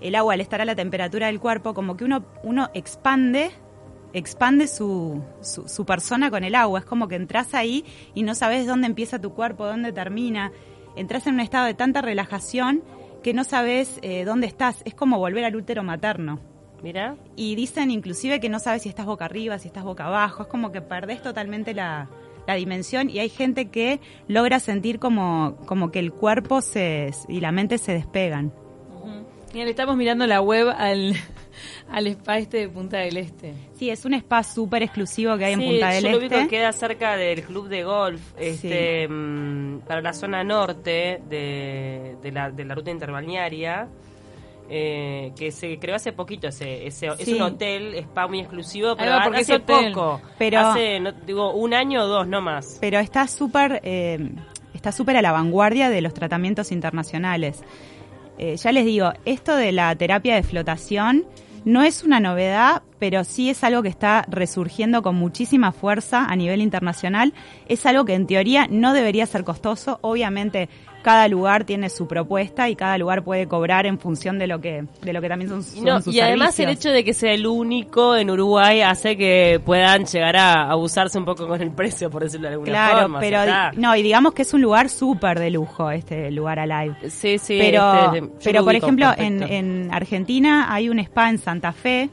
el 0.00 0.14
agua 0.14 0.34
al 0.34 0.40
estar 0.40 0.60
a 0.60 0.64
la 0.64 0.74
temperatura 0.74 1.28
del 1.28 1.40
cuerpo, 1.40 1.74
como 1.74 1.96
que 1.96 2.04
uno, 2.04 2.24
uno 2.42 2.70
expande 2.74 3.50
expande 4.12 4.66
su, 4.66 5.22
su, 5.40 5.68
su 5.68 5.84
persona 5.84 6.30
con 6.30 6.44
el 6.44 6.54
agua. 6.54 6.80
Es 6.80 6.84
como 6.84 7.08
que 7.08 7.16
entras 7.16 7.54
ahí 7.54 7.84
y 8.14 8.22
no 8.22 8.34
sabes 8.34 8.66
dónde 8.66 8.86
empieza 8.86 9.20
tu 9.20 9.32
cuerpo, 9.34 9.66
dónde 9.66 9.92
termina. 9.92 10.52
Entras 10.96 11.26
en 11.26 11.34
un 11.34 11.40
estado 11.40 11.66
de 11.66 11.74
tanta 11.74 12.02
relajación 12.02 12.82
que 13.22 13.34
no 13.34 13.44
sabes 13.44 13.98
eh, 14.02 14.24
dónde 14.24 14.46
estás. 14.46 14.82
Es 14.84 14.94
como 14.94 15.18
volver 15.18 15.44
al 15.44 15.56
útero 15.56 15.82
materno. 15.82 16.40
Mira. 16.82 17.16
Y 17.36 17.54
dicen 17.56 17.90
inclusive 17.90 18.40
que 18.40 18.48
no 18.48 18.58
sabes 18.58 18.82
si 18.82 18.88
estás 18.88 19.06
boca 19.06 19.24
arriba, 19.26 19.58
si 19.58 19.68
estás 19.68 19.84
boca 19.84 20.06
abajo. 20.06 20.44
Es 20.44 20.48
como 20.48 20.72
que 20.72 20.80
perdés 20.80 21.22
totalmente 21.22 21.74
la, 21.74 22.08
la 22.46 22.54
dimensión 22.54 23.10
y 23.10 23.18
hay 23.18 23.28
gente 23.28 23.68
que 23.68 24.00
logra 24.28 24.60
sentir 24.60 24.98
como, 24.98 25.56
como 25.66 25.90
que 25.90 25.98
el 25.98 26.12
cuerpo 26.12 26.60
se, 26.60 27.10
y 27.28 27.40
la 27.40 27.52
mente 27.52 27.78
se 27.78 27.92
despegan. 27.92 28.52
Mira, 29.52 29.64
le 29.64 29.70
estamos 29.72 29.96
mirando 29.96 30.28
la 30.28 30.40
web 30.40 30.68
al, 30.68 31.12
al 31.90 32.06
spa 32.06 32.38
este 32.38 32.58
de 32.58 32.68
Punta 32.68 32.98
del 32.98 33.16
Este. 33.16 33.52
Sí, 33.76 33.90
es 33.90 34.04
un 34.04 34.14
spa 34.14 34.44
súper 34.44 34.84
exclusivo 34.84 35.36
que 35.36 35.44
hay 35.46 35.54
en 35.54 35.60
Sí, 35.60 35.66
Punta 35.70 35.88
del 35.90 36.04
yo 36.04 36.10
lo 36.12 36.18
vi 36.20 36.26
Este. 36.26 36.38
que 36.42 36.48
queda 36.48 36.72
cerca 36.72 37.16
del 37.16 37.42
club 37.42 37.68
de 37.68 37.82
golf, 37.82 38.20
este, 38.38 39.08
mm, 39.08 39.80
para 39.88 40.02
la 40.02 40.12
zona 40.12 40.44
norte 40.44 41.20
de, 41.28 42.16
de 42.22 42.30
la, 42.32 42.52
de 42.52 42.64
la 42.64 42.76
ruta 42.76 42.92
interbalnearia, 42.92 43.88
eh, 44.70 45.32
que 45.36 45.50
se 45.50 45.78
creó 45.78 45.96
hace 45.96 46.12
poquito. 46.12 46.46
Ese, 46.46 46.86
ese, 46.86 47.08
Es 47.18 47.28
un 47.28 47.42
hotel, 47.42 47.94
spa 47.96 48.28
muy 48.28 48.38
exclusivo, 48.40 48.96
pero 48.96 49.18
porque 49.24 49.40
hace 49.40 49.54
es 49.56 49.60
poco. 49.60 50.20
Pero- 50.38 50.60
hace, 50.60 51.00
no, 51.00 51.12
digo, 51.12 51.52
un 51.52 51.74
año 51.74 52.04
o 52.04 52.06
dos, 52.06 52.28
no 52.28 52.40
más. 52.40 52.78
pero 52.80 53.00
está 53.00 53.26
súper 53.26 53.80
eh, 53.82 54.30
está 54.72 54.92
súper 54.92 55.16
a 55.16 55.22
la 55.22 55.32
vanguardia 55.32 55.90
de 55.90 56.00
los 56.00 56.14
tratamientos 56.14 56.72
internacionales. 56.72 57.62
Eh, 58.38 58.56
ya 58.56 58.72
les 58.72 58.86
digo, 58.86 59.12
esto 59.24 59.56
de 59.56 59.72
la 59.72 59.94
terapia 59.96 60.34
de 60.36 60.42
flotación 60.42 61.26
no 61.64 61.82
es 61.82 62.04
una 62.04 62.20
novedad, 62.20 62.82
pero 62.98 63.24
sí 63.24 63.50
es 63.50 63.62
algo 63.64 63.82
que 63.82 63.90
está 63.90 64.24
resurgiendo 64.28 65.02
con 65.02 65.16
muchísima 65.16 65.72
fuerza 65.72 66.24
a 66.24 66.36
nivel 66.36 66.62
internacional. 66.62 67.34
Es 67.68 67.84
algo 67.84 68.04
que 68.04 68.14
en 68.14 68.26
teoría 68.26 68.66
no 68.70 68.94
debería 68.94 69.26
ser 69.26 69.44
costoso. 69.44 69.98
Obviamente 70.00 70.70
cada 71.02 71.28
lugar 71.28 71.64
tiene 71.64 71.88
su 71.90 72.06
propuesta 72.06 72.68
y 72.68 72.76
cada 72.76 72.98
lugar 72.98 73.22
puede 73.24 73.46
cobrar 73.46 73.86
en 73.86 73.98
función 73.98 74.38
de 74.38 74.46
lo 74.46 74.60
que 74.60 74.84
de 75.02 75.12
lo 75.12 75.20
que 75.20 75.28
también 75.28 75.48
son, 75.48 75.62
son 75.62 75.84
no, 75.84 76.00
sus 76.02 76.14
y 76.14 76.20
además 76.20 76.58
el 76.60 76.68
hecho 76.68 76.90
de 76.90 77.04
que 77.04 77.14
sea 77.14 77.32
el 77.32 77.46
único 77.46 78.16
en 78.16 78.30
Uruguay 78.30 78.82
hace 78.82 79.16
que 79.16 79.60
puedan 79.64 80.04
llegar 80.04 80.36
a 80.36 80.70
abusarse 80.70 81.18
un 81.18 81.24
poco 81.24 81.46
con 81.48 81.60
el 81.60 81.70
precio, 81.70 82.10
por 82.10 82.22
decirlo 82.24 82.48
de 82.48 82.54
alguna 82.54 82.70
Claro, 82.70 83.00
forma. 83.02 83.20
pero 83.20 83.40
no, 83.76 83.96
y 83.96 84.02
digamos 84.02 84.34
que 84.34 84.42
es 84.42 84.52
un 84.52 84.60
lugar 84.60 84.88
súper 84.88 85.38
de 85.38 85.50
lujo 85.50 85.90
este 85.90 86.30
lugar 86.30 86.58
Alive. 86.58 87.10
Sí, 87.10 87.38
sí. 87.38 87.58
pero, 87.60 88.14
este, 88.14 88.30
pero 88.44 88.64
por 88.64 88.74
ejemplo, 88.74 89.06
en 89.16 89.88
Argentina 89.92 90.72
hay 90.72 90.88
un 90.88 90.98
spa 90.98 91.30
en 91.30 91.38
Santa 91.38 91.72
Fe 91.72 92.10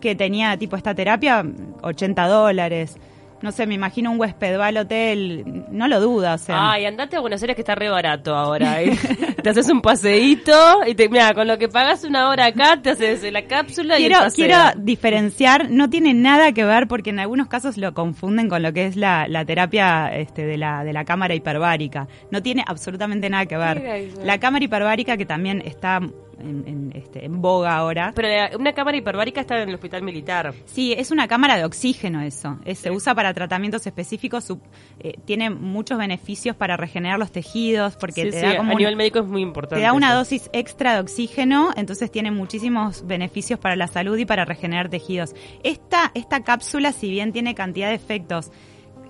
que 0.00 0.14
tenía 0.14 0.56
tipo 0.56 0.76
esta 0.76 0.94
terapia 0.94 1.44
80 1.82 2.26
dólares. 2.28 2.96
No 3.40 3.52
sé, 3.52 3.66
me 3.66 3.74
imagino 3.74 4.10
un 4.10 4.18
huésped 4.18 4.58
va 4.58 4.66
al 4.66 4.76
hotel, 4.78 5.64
no 5.70 5.86
lo 5.86 6.00
duda, 6.00 6.34
o 6.34 6.38
sea. 6.38 6.72
Ay, 6.72 6.86
andate 6.86 7.16
a 7.16 7.20
Buenos 7.20 7.40
Aires 7.42 7.54
que 7.54 7.62
está 7.62 7.76
re 7.76 7.88
barato 7.88 8.34
ahora. 8.34 8.82
¿eh? 8.82 8.96
te 9.42 9.50
haces 9.50 9.68
un 9.68 9.80
paseíto 9.80 10.52
y 10.86 10.94
te, 10.94 11.08
mira, 11.08 11.32
con 11.34 11.46
lo 11.46 11.56
que 11.56 11.68
pagas 11.68 12.02
una 12.02 12.28
hora 12.28 12.46
acá, 12.46 12.80
te 12.82 12.90
haces 12.90 13.22
la 13.32 13.42
cápsula 13.42 13.98
y 13.98 14.06
el 14.06 14.12
quiero, 14.12 14.26
quiero 14.34 14.56
diferenciar, 14.76 15.70
no 15.70 15.88
tiene 15.88 16.14
nada 16.14 16.52
que 16.52 16.64
ver 16.64 16.88
porque 16.88 17.10
en 17.10 17.20
algunos 17.20 17.46
casos 17.46 17.76
lo 17.76 17.94
confunden 17.94 18.48
con 18.48 18.62
lo 18.62 18.72
que 18.72 18.86
es 18.86 18.96
la, 18.96 19.28
la 19.28 19.44
terapia 19.44 20.08
este, 20.08 20.44
de, 20.44 20.58
la, 20.58 20.82
de 20.82 20.92
la 20.92 21.04
cámara 21.04 21.34
hiperbárica. 21.34 22.08
No 22.30 22.42
tiene 22.42 22.64
absolutamente 22.66 23.30
nada 23.30 23.46
que 23.46 23.56
ver. 23.56 24.08
La 24.24 24.38
cámara 24.38 24.64
hiperbárica 24.64 25.16
que 25.16 25.26
también 25.26 25.62
está 25.64 26.00
en, 26.40 26.64
en, 26.66 26.92
este, 26.94 27.24
en 27.24 27.40
boga 27.42 27.76
ahora. 27.76 28.12
Pero 28.14 28.28
la- 28.28 28.50
una 28.58 28.72
cámara 28.72 28.96
hiperbárica 28.96 29.40
está 29.40 29.60
en 29.62 29.68
el 29.68 29.74
hospital 29.74 30.02
militar. 30.02 30.54
Sí, 30.66 30.92
es 30.92 31.10
una 31.10 31.26
cámara 31.28 31.56
de 31.56 31.64
oxígeno 31.64 32.20
eso. 32.20 32.58
Es- 32.64 32.78
se 32.78 32.90
usa 32.90 33.14
para 33.14 33.34
tratamientos 33.34 33.86
específicos. 33.86 34.44
su- 34.44 34.60
eh, 35.00 35.14
tiene 35.24 35.50
muchos 35.50 35.98
beneficios 35.98 36.54
para 36.56 36.76
regenerar 36.76 37.18
los 37.18 37.32
tejidos 37.32 37.96
porque 37.96 38.22
Sí, 38.24 38.30
te 38.30 38.40
sí, 38.40 38.46
da 38.46 38.56
como 38.56 38.70
a 38.70 38.74
un- 38.74 38.78
nivel 38.78 38.96
médico 38.96 39.18
es 39.20 39.26
muy 39.26 39.42
importante. 39.42 39.76
te 39.80 39.82
da 39.86 39.92
una 39.92 40.08
eso. 40.08 40.18
dosis 40.18 40.50
extra 40.52 40.94
de 40.94 41.00
oxígeno, 41.00 41.70
entonces 41.76 42.10
tiene 42.10 42.30
muchísimos 42.30 43.06
beneficios 43.06 43.58
para 43.58 43.76
la 43.76 43.86
salud 43.88 44.16
y 44.18 44.24
para 44.24 44.44
regenerar 44.44 44.88
tejidos. 44.88 45.34
Esta, 45.64 46.10
esta 46.14 46.42
cápsula, 46.44 46.92
si 46.92 47.10
bien 47.10 47.32
tiene 47.32 47.54
cantidad 47.54 47.88
de 47.88 47.94
efectos 47.96 48.50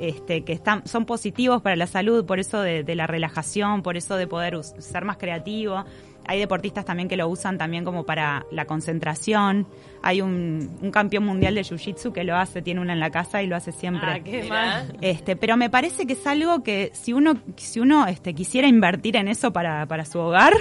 este, 0.00 0.44
que 0.44 0.52
están, 0.52 0.86
son 0.86 1.04
positivos 1.06 1.60
para 1.60 1.74
la 1.74 1.88
salud, 1.88 2.24
por 2.24 2.38
eso 2.38 2.60
de, 2.60 2.84
de 2.84 2.94
la 2.94 3.08
relajación, 3.08 3.82
por 3.82 3.96
eso 3.96 4.16
de 4.16 4.28
poder 4.28 4.56
ser 4.62 5.04
más 5.04 5.16
creativo. 5.16 5.84
Hay 6.28 6.38
deportistas 6.38 6.84
también 6.84 7.08
que 7.08 7.16
lo 7.16 7.26
usan 7.26 7.56
también 7.56 7.84
como 7.84 8.04
para 8.04 8.44
la 8.52 8.66
concentración. 8.66 9.66
Hay 10.02 10.20
un, 10.20 10.78
un 10.82 10.90
campeón 10.90 11.24
mundial 11.24 11.54
de 11.54 11.62
Jiu-Jitsu 11.62 12.12
que 12.12 12.22
lo 12.22 12.36
hace, 12.36 12.60
tiene 12.60 12.82
una 12.82 12.92
en 12.92 13.00
la 13.00 13.10
casa 13.10 13.42
y 13.42 13.46
lo 13.46 13.56
hace 13.56 13.72
siempre. 13.72 14.10
Ah, 14.10 14.20
qué 14.20 14.44
mal. 14.44 14.98
Este, 15.00 15.36
pero 15.36 15.56
me 15.56 15.70
parece 15.70 16.06
que 16.06 16.12
es 16.12 16.26
algo 16.26 16.62
que 16.62 16.90
si 16.92 17.14
uno, 17.14 17.38
si 17.56 17.80
uno 17.80 18.06
este, 18.06 18.34
quisiera 18.34 18.68
invertir 18.68 19.16
en 19.16 19.26
eso 19.26 19.54
para, 19.54 19.86
para 19.86 20.04
su 20.04 20.18
hogar, 20.18 20.52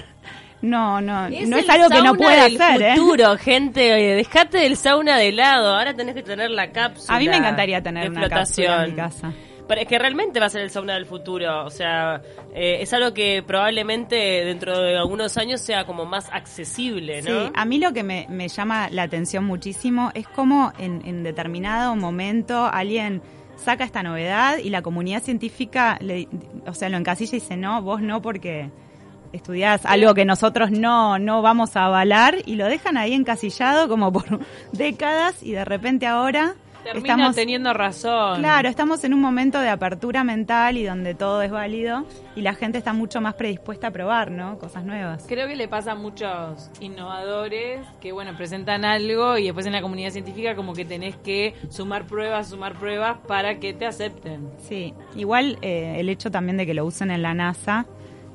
no, 0.62 1.02
no, 1.02 1.30
no 1.30 1.36
el 1.36 1.54
es 1.54 1.70
algo 1.70 1.90
que 1.90 2.02
no 2.02 2.16
puede 2.16 2.44
del 2.44 2.62
hacer, 2.62 2.82
¿eh? 2.82 2.96
futuro, 2.96 3.38
gente. 3.38 3.94
Oye, 3.94 4.16
Dejate 4.16 4.60
del 4.60 4.78
sauna 4.78 5.18
de 5.18 5.34
lado. 5.34 5.76
Ahora 5.76 5.94
tenés 5.94 6.16
que 6.16 6.24
tener 6.24 6.50
la 6.50 6.72
cápsula. 6.72 7.16
A 7.16 7.20
mí 7.20 7.28
me 7.28 7.36
encantaría 7.36 7.84
tener 7.84 8.10
de 8.10 8.18
una 8.18 8.30
cápsula 8.30 8.86
en 8.86 8.92
mi 8.92 8.96
casa. 8.96 9.34
Pero 9.68 9.82
es 9.82 9.88
que 9.88 10.00
realmente 10.00 10.40
va 10.40 10.46
a 10.46 10.50
ser 10.50 10.62
el 10.62 10.70
sauna 10.70 10.94
del 10.94 11.06
futuro. 11.06 11.66
O 11.66 11.70
sea, 11.70 12.22
eh, 12.54 12.78
es 12.82 12.94
algo 12.94 13.14
que 13.14 13.44
probablemente 13.46 14.16
dentro 14.16 14.80
de 14.80 14.98
algunos 14.98 15.38
años 15.38 15.62
sea 15.62 15.86
como 15.86 16.06
más 16.06 16.30
accesible, 16.32 17.22
¿no? 17.22 17.48
Sí, 17.48 17.52
a 17.54 17.66
mí 17.66 17.80
lo 17.80 17.92
que 17.94 18.04
me, 18.04 18.48
llama 18.48 18.90
la 18.90 19.04
atención 19.04 19.44
muchísimo 19.44 20.12
es 20.14 20.28
cómo 20.28 20.72
en, 20.78 21.02
en 21.06 21.24
determinado 21.24 21.96
momento 21.96 22.66
alguien 22.66 23.22
saca 23.58 23.84
esta 23.84 24.04
novedad 24.04 24.60
y 24.60 24.70
la 24.70 24.82
comunidad 24.82 25.22
científica, 25.22 25.98
le, 26.00 26.28
o 26.66 26.74
sea, 26.74 26.90
lo 26.90 26.98
encasilla 26.98 27.38
y 27.38 27.40
dice, 27.40 27.58
no, 27.58 27.82
vos 27.82 28.02
no 28.02 28.22
porque 28.22 28.70
estudiás 29.34 29.86
algo 29.86 30.14
que 30.14 30.26
nosotros 30.26 30.72
no, 30.72 31.20
no 31.20 31.42
vamos 31.42 31.76
a 31.76 31.86
avalar 31.86 32.38
y 32.46 32.56
lo 32.56 32.66
dejan 32.66 32.98
ahí 32.98 33.14
encasillado 33.14 33.88
como 33.88 34.12
por 34.12 34.40
décadas 34.72 35.44
y 35.44 35.52
de 35.52 35.66
repente 35.66 36.08
ahora 36.08 36.56
Termina 36.84 37.14
estamos... 37.16 37.36
teniendo 37.36 37.74
razón. 37.74 38.40
Claro, 38.40 38.70
estamos 38.70 39.04
en 39.04 39.14
un 39.14 39.22
momento 39.22 39.60
de 39.60 39.70
apertura 39.70 40.24
mental 40.24 40.78
y 40.78 40.86
donde 40.86 41.16
todo 41.16 41.42
es 41.42 41.52
válido 41.52 42.06
y 42.36 42.42
la 42.42 42.54
gente 42.54 42.78
está 42.78 42.94
mucho 42.94 43.20
más 43.22 43.34
predispuesta 43.36 43.88
a 43.88 43.92
probar, 43.92 44.32
¿no? 44.32 44.58
Cosas 44.58 44.86
nuevas. 44.86 45.26
Creo 45.28 45.48
que 45.48 45.56
le 45.56 45.68
pasa 45.68 45.94
a 45.94 45.96
muchos 45.96 46.70
innovadores 46.80 47.86
que, 48.00 48.12
bueno, 48.12 48.36
presentan 48.38 48.86
algo 48.86 49.38
y 49.38 49.46
después 49.46 49.66
en 49.66 49.74
la 49.74 49.82
comunidad 49.82 50.12
científica 50.12 50.56
como 50.56 50.74
que 50.74 50.86
tenés 50.86 51.16
que 51.18 51.56
sumar 51.70 52.06
pruebas, 52.06 52.50
sumar 52.50 52.74
pruebas 52.78 53.18
para 53.28 53.60
que 53.60 53.74
te 53.74 53.86
acepten. 53.86 54.50
Sí, 54.60 54.94
igual 55.16 55.58
eh, 55.62 55.96
el 55.98 56.10
hecho 56.10 56.32
también 56.32 56.58
de 56.58 56.66
que 56.66 56.74
lo 56.74 56.86
usen 56.86 57.12
en 57.12 57.22
la 57.22 57.34
NASA 57.34 57.86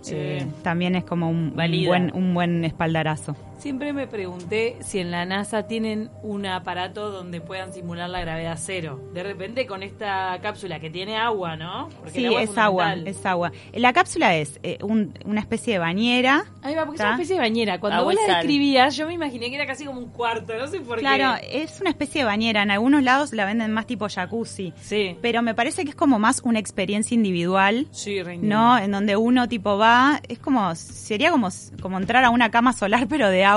Sí. 0.02 0.14
eh, 0.16 0.46
también 0.64 0.96
es 0.96 1.04
como 1.04 1.30
un, 1.30 1.54
un 1.56 1.86
buen, 1.86 2.10
un 2.12 2.34
buen 2.34 2.64
espaldarazo. 2.64 3.36
Siempre 3.62 3.92
me 3.92 4.08
pregunté 4.08 4.76
si 4.80 4.98
en 4.98 5.12
la 5.12 5.24
NASA 5.24 5.68
tienen 5.68 6.10
un 6.24 6.46
aparato 6.46 7.12
donde 7.12 7.40
puedan 7.40 7.72
simular 7.72 8.10
la 8.10 8.20
gravedad 8.20 8.58
cero. 8.60 9.00
De 9.14 9.22
repente 9.22 9.68
con 9.68 9.84
esta 9.84 10.36
cápsula 10.42 10.80
que 10.80 10.90
tiene 10.90 11.16
agua, 11.16 11.54
¿no? 11.54 11.88
Porque 12.00 12.10
Sí, 12.10 12.24
el 12.24 12.32
es 12.38 12.58
agua, 12.58 12.94
es 12.94 13.24
agua. 13.24 13.52
La 13.72 13.92
cápsula 13.92 14.34
es 14.34 14.58
eh, 14.64 14.78
un- 14.82 15.14
una 15.24 15.38
especie 15.38 15.74
de 15.74 15.78
bañera. 15.78 16.44
Ahí 16.60 16.74
va, 16.74 16.84
porque 16.86 16.96
es 16.96 17.02
una 17.04 17.12
especie 17.12 17.36
de 17.36 17.40
bañera. 17.40 17.78
Cuando 17.78 18.00
Agua 18.00 18.12
vos 18.14 18.20
la 18.20 18.26
sal. 18.26 18.42
describías, 18.42 18.96
yo 18.96 19.06
me 19.06 19.14
imaginé 19.14 19.48
que 19.48 19.54
era 19.54 19.66
casi 19.66 19.84
como 19.84 20.00
un 20.00 20.08
cuarto, 20.10 20.54
no 20.58 20.66
sé 20.66 20.80
por 20.80 20.98
Claro, 20.98 21.38
qué. 21.40 21.62
es 21.62 21.80
una 21.80 21.90
especie 21.90 22.22
de 22.22 22.24
bañera. 22.24 22.62
En 22.64 22.72
algunos 22.72 23.04
lados 23.04 23.32
la 23.32 23.44
venden 23.44 23.70
más 23.70 23.86
tipo 23.86 24.08
jacuzzi. 24.08 24.72
Sí. 24.82 25.16
Pero 25.22 25.40
me 25.42 25.54
parece 25.54 25.84
que 25.84 25.90
es 25.90 25.96
como 25.96 26.18
más 26.18 26.40
una 26.42 26.58
experiencia 26.58 27.14
individual. 27.14 27.86
Sí, 27.92 28.20
Reina. 28.24 28.42
¿no? 28.44 28.78
En 28.84 28.90
donde 28.90 29.14
uno 29.14 29.48
tipo 29.48 29.78
va, 29.78 30.20
es 30.28 30.40
como, 30.40 30.74
sería 30.74 31.30
como, 31.30 31.48
como 31.80 31.98
entrar 31.98 32.24
a 32.24 32.30
una 32.30 32.50
cama 32.50 32.72
solar 32.72 33.06
pero 33.08 33.28
de 33.28 33.44
agua, 33.44 33.51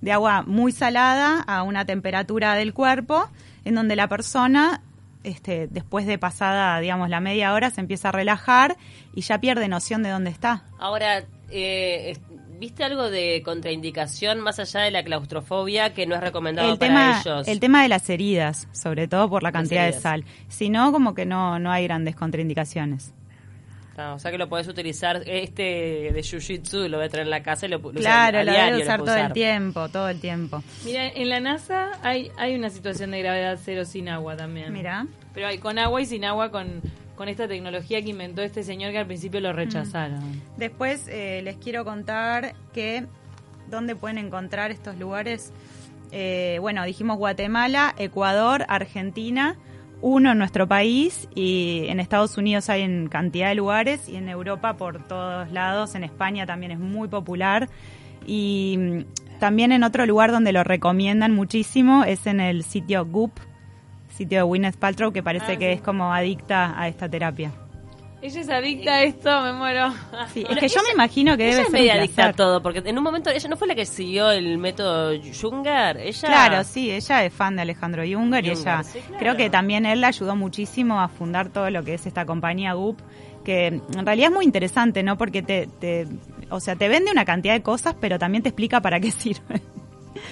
de 0.00 0.12
agua 0.12 0.42
muy 0.42 0.72
salada 0.72 1.40
a 1.42 1.62
una 1.62 1.84
temperatura 1.84 2.54
del 2.54 2.72
cuerpo, 2.72 3.28
en 3.64 3.74
donde 3.74 3.96
la 3.96 4.08
persona, 4.08 4.82
este, 5.24 5.66
después 5.68 6.06
de 6.06 6.18
pasada, 6.18 6.78
digamos, 6.80 7.08
la 7.08 7.20
media 7.20 7.52
hora, 7.52 7.70
se 7.70 7.80
empieza 7.80 8.10
a 8.10 8.12
relajar 8.12 8.76
y 9.14 9.22
ya 9.22 9.40
pierde 9.40 9.68
noción 9.68 10.02
de 10.02 10.10
dónde 10.10 10.30
está. 10.30 10.64
Ahora, 10.78 11.24
eh, 11.50 12.16
¿viste 12.58 12.84
algo 12.84 13.10
de 13.10 13.42
contraindicación 13.44 14.40
más 14.40 14.58
allá 14.58 14.80
de 14.80 14.90
la 14.90 15.02
claustrofobia 15.02 15.94
que 15.94 16.06
no 16.06 16.14
es 16.14 16.20
recomendado 16.20 16.72
El 16.72 16.78
para 16.78 16.88
tema, 16.88 17.20
ellos? 17.20 17.48
el 17.48 17.60
tema 17.60 17.82
de 17.82 17.88
las 17.88 18.08
heridas, 18.10 18.68
sobre 18.72 19.08
todo 19.08 19.28
por 19.28 19.42
la 19.42 19.52
cantidad 19.52 19.86
de 19.86 19.92
sal. 19.92 20.24
Si 20.48 20.68
no, 20.68 20.92
como 20.92 21.14
que 21.14 21.26
no, 21.26 21.58
no 21.58 21.70
hay 21.70 21.84
grandes 21.84 22.14
contraindicaciones. 22.16 23.14
O 23.98 24.18
sea 24.18 24.30
que 24.30 24.38
lo 24.38 24.48
podés 24.48 24.68
utilizar, 24.68 25.22
este 25.26 25.62
de 26.12 26.20
Jiu-Jitsu 26.20 26.88
lo 26.88 26.98
voy 26.98 27.06
a 27.06 27.08
traer 27.08 27.26
en 27.26 27.30
la 27.30 27.42
casa 27.42 27.66
y 27.66 27.68
lo, 27.68 27.78
lo 27.78 27.90
Claro, 27.92 28.38
a 28.38 28.44
lo 28.44 28.52
debe 28.52 28.70
lo 28.72 28.78
usar 28.78 29.02
todo 29.02 29.16
el 29.16 29.32
tiempo, 29.32 29.88
todo 29.88 30.08
el 30.08 30.20
tiempo. 30.20 30.62
Mira, 30.84 31.08
en 31.08 31.28
la 31.28 31.40
NASA 31.40 31.90
hay, 32.02 32.30
hay 32.36 32.54
una 32.54 32.70
situación 32.70 33.10
de 33.10 33.20
gravedad 33.20 33.58
cero 33.62 33.84
sin 33.84 34.08
agua 34.08 34.36
también. 34.36 34.72
Mira. 34.72 35.06
Pero 35.34 35.48
hay 35.48 35.58
con 35.58 35.78
agua 35.78 36.00
y 36.00 36.06
sin 36.06 36.24
agua 36.24 36.50
con, 36.50 36.80
con 37.16 37.28
esta 37.28 37.48
tecnología 37.48 38.00
que 38.02 38.10
inventó 38.10 38.42
este 38.42 38.62
señor 38.62 38.92
que 38.92 38.98
al 38.98 39.06
principio 39.06 39.40
lo 39.40 39.52
rechazaron. 39.52 40.42
Después 40.56 41.08
eh, 41.08 41.42
les 41.42 41.56
quiero 41.56 41.84
contar 41.84 42.54
que 42.72 43.06
dónde 43.68 43.96
pueden 43.96 44.18
encontrar 44.18 44.70
estos 44.70 44.96
lugares. 44.98 45.52
eh, 46.12 46.58
bueno, 46.60 46.84
dijimos 46.84 47.18
Guatemala, 47.18 47.94
Ecuador, 47.98 48.64
Argentina, 48.68 49.56
uno 50.00 50.32
en 50.32 50.38
nuestro 50.38 50.66
país 50.68 51.28
y 51.34 51.86
en 51.88 52.00
Estados 52.00 52.38
Unidos 52.38 52.68
hay 52.70 52.82
en 52.82 53.08
cantidad 53.08 53.48
de 53.48 53.54
lugares 53.56 54.08
y 54.08 54.16
en 54.16 54.28
Europa 54.28 54.74
por 54.76 55.02
todos 55.06 55.50
lados, 55.50 55.94
en 55.94 56.04
España 56.04 56.46
también 56.46 56.72
es 56.72 56.78
muy 56.78 57.08
popular 57.08 57.68
y 58.26 58.76
mm, 58.78 59.38
también 59.40 59.72
en 59.72 59.82
otro 59.84 60.06
lugar 60.06 60.30
donde 60.32 60.52
lo 60.52 60.62
recomiendan 60.64 61.34
muchísimo 61.34 62.04
es 62.04 62.26
en 62.26 62.40
el 62.40 62.62
sitio 62.64 63.04
Goop, 63.06 63.32
sitio 64.08 64.38
de 64.38 64.42
Gwyneth 64.42 64.76
Paltrow 64.76 65.12
que 65.12 65.22
parece 65.22 65.52
Ah, 65.52 65.56
que 65.56 65.72
sí. 65.72 65.78
es 65.78 65.80
como 65.80 66.12
adicta 66.12 66.80
a 66.80 66.88
esta 66.88 67.08
terapia. 67.08 67.52
Ella 68.20 68.40
es 68.40 68.48
adicta 68.50 68.94
a 68.94 69.02
esto, 69.02 69.40
me 69.42 69.52
muero. 69.52 69.94
Sí, 70.32 70.44
es 70.48 70.58
que 70.58 70.68
yo 70.68 70.82
me 70.82 70.92
imagino 70.92 71.36
que 71.36 71.44
Ella 71.46 71.56
debe 71.56 71.62
es 71.62 71.70
ser 71.70 71.80
media 71.80 71.94
un 71.94 71.98
adicta 72.00 72.26
a 72.26 72.32
todo, 72.32 72.62
porque 72.62 72.82
en 72.84 72.98
un 72.98 73.04
momento 73.04 73.30
ella 73.30 73.48
no 73.48 73.56
fue 73.56 73.68
la 73.68 73.74
que 73.74 73.86
siguió 73.86 74.30
el 74.30 74.58
método 74.58 75.12
Junger, 75.40 75.98
ella... 75.98 76.28
Claro, 76.28 76.64
sí, 76.64 76.90
ella 76.90 77.24
es 77.24 77.32
fan 77.32 77.56
de 77.56 77.62
Alejandro 77.62 78.02
Junger 78.04 78.44
y 78.44 78.50
ella 78.50 78.82
sí, 78.82 78.98
claro. 78.98 79.18
creo 79.18 79.36
que 79.36 79.50
también 79.50 79.86
él 79.86 80.00
la 80.00 80.08
ayudó 80.08 80.34
muchísimo 80.34 81.00
a 81.00 81.08
fundar 81.08 81.50
todo 81.50 81.70
lo 81.70 81.84
que 81.84 81.94
es 81.94 82.06
esta 82.06 82.26
compañía 82.26 82.72
Goop, 82.72 82.98
que 83.44 83.66
en 83.68 84.06
realidad 84.06 84.28
es 84.28 84.34
muy 84.34 84.44
interesante, 84.44 85.02
¿no? 85.02 85.16
Porque 85.16 85.42
te, 85.42 85.68
te 85.78 86.06
o 86.50 86.60
sea, 86.60 86.76
te 86.76 86.88
vende 86.88 87.10
una 87.10 87.24
cantidad 87.24 87.54
de 87.54 87.62
cosas, 87.62 87.94
pero 88.00 88.18
también 88.18 88.42
te 88.42 88.48
explica 88.48 88.80
para 88.80 89.00
qué 89.00 89.10
sirve. 89.12 89.62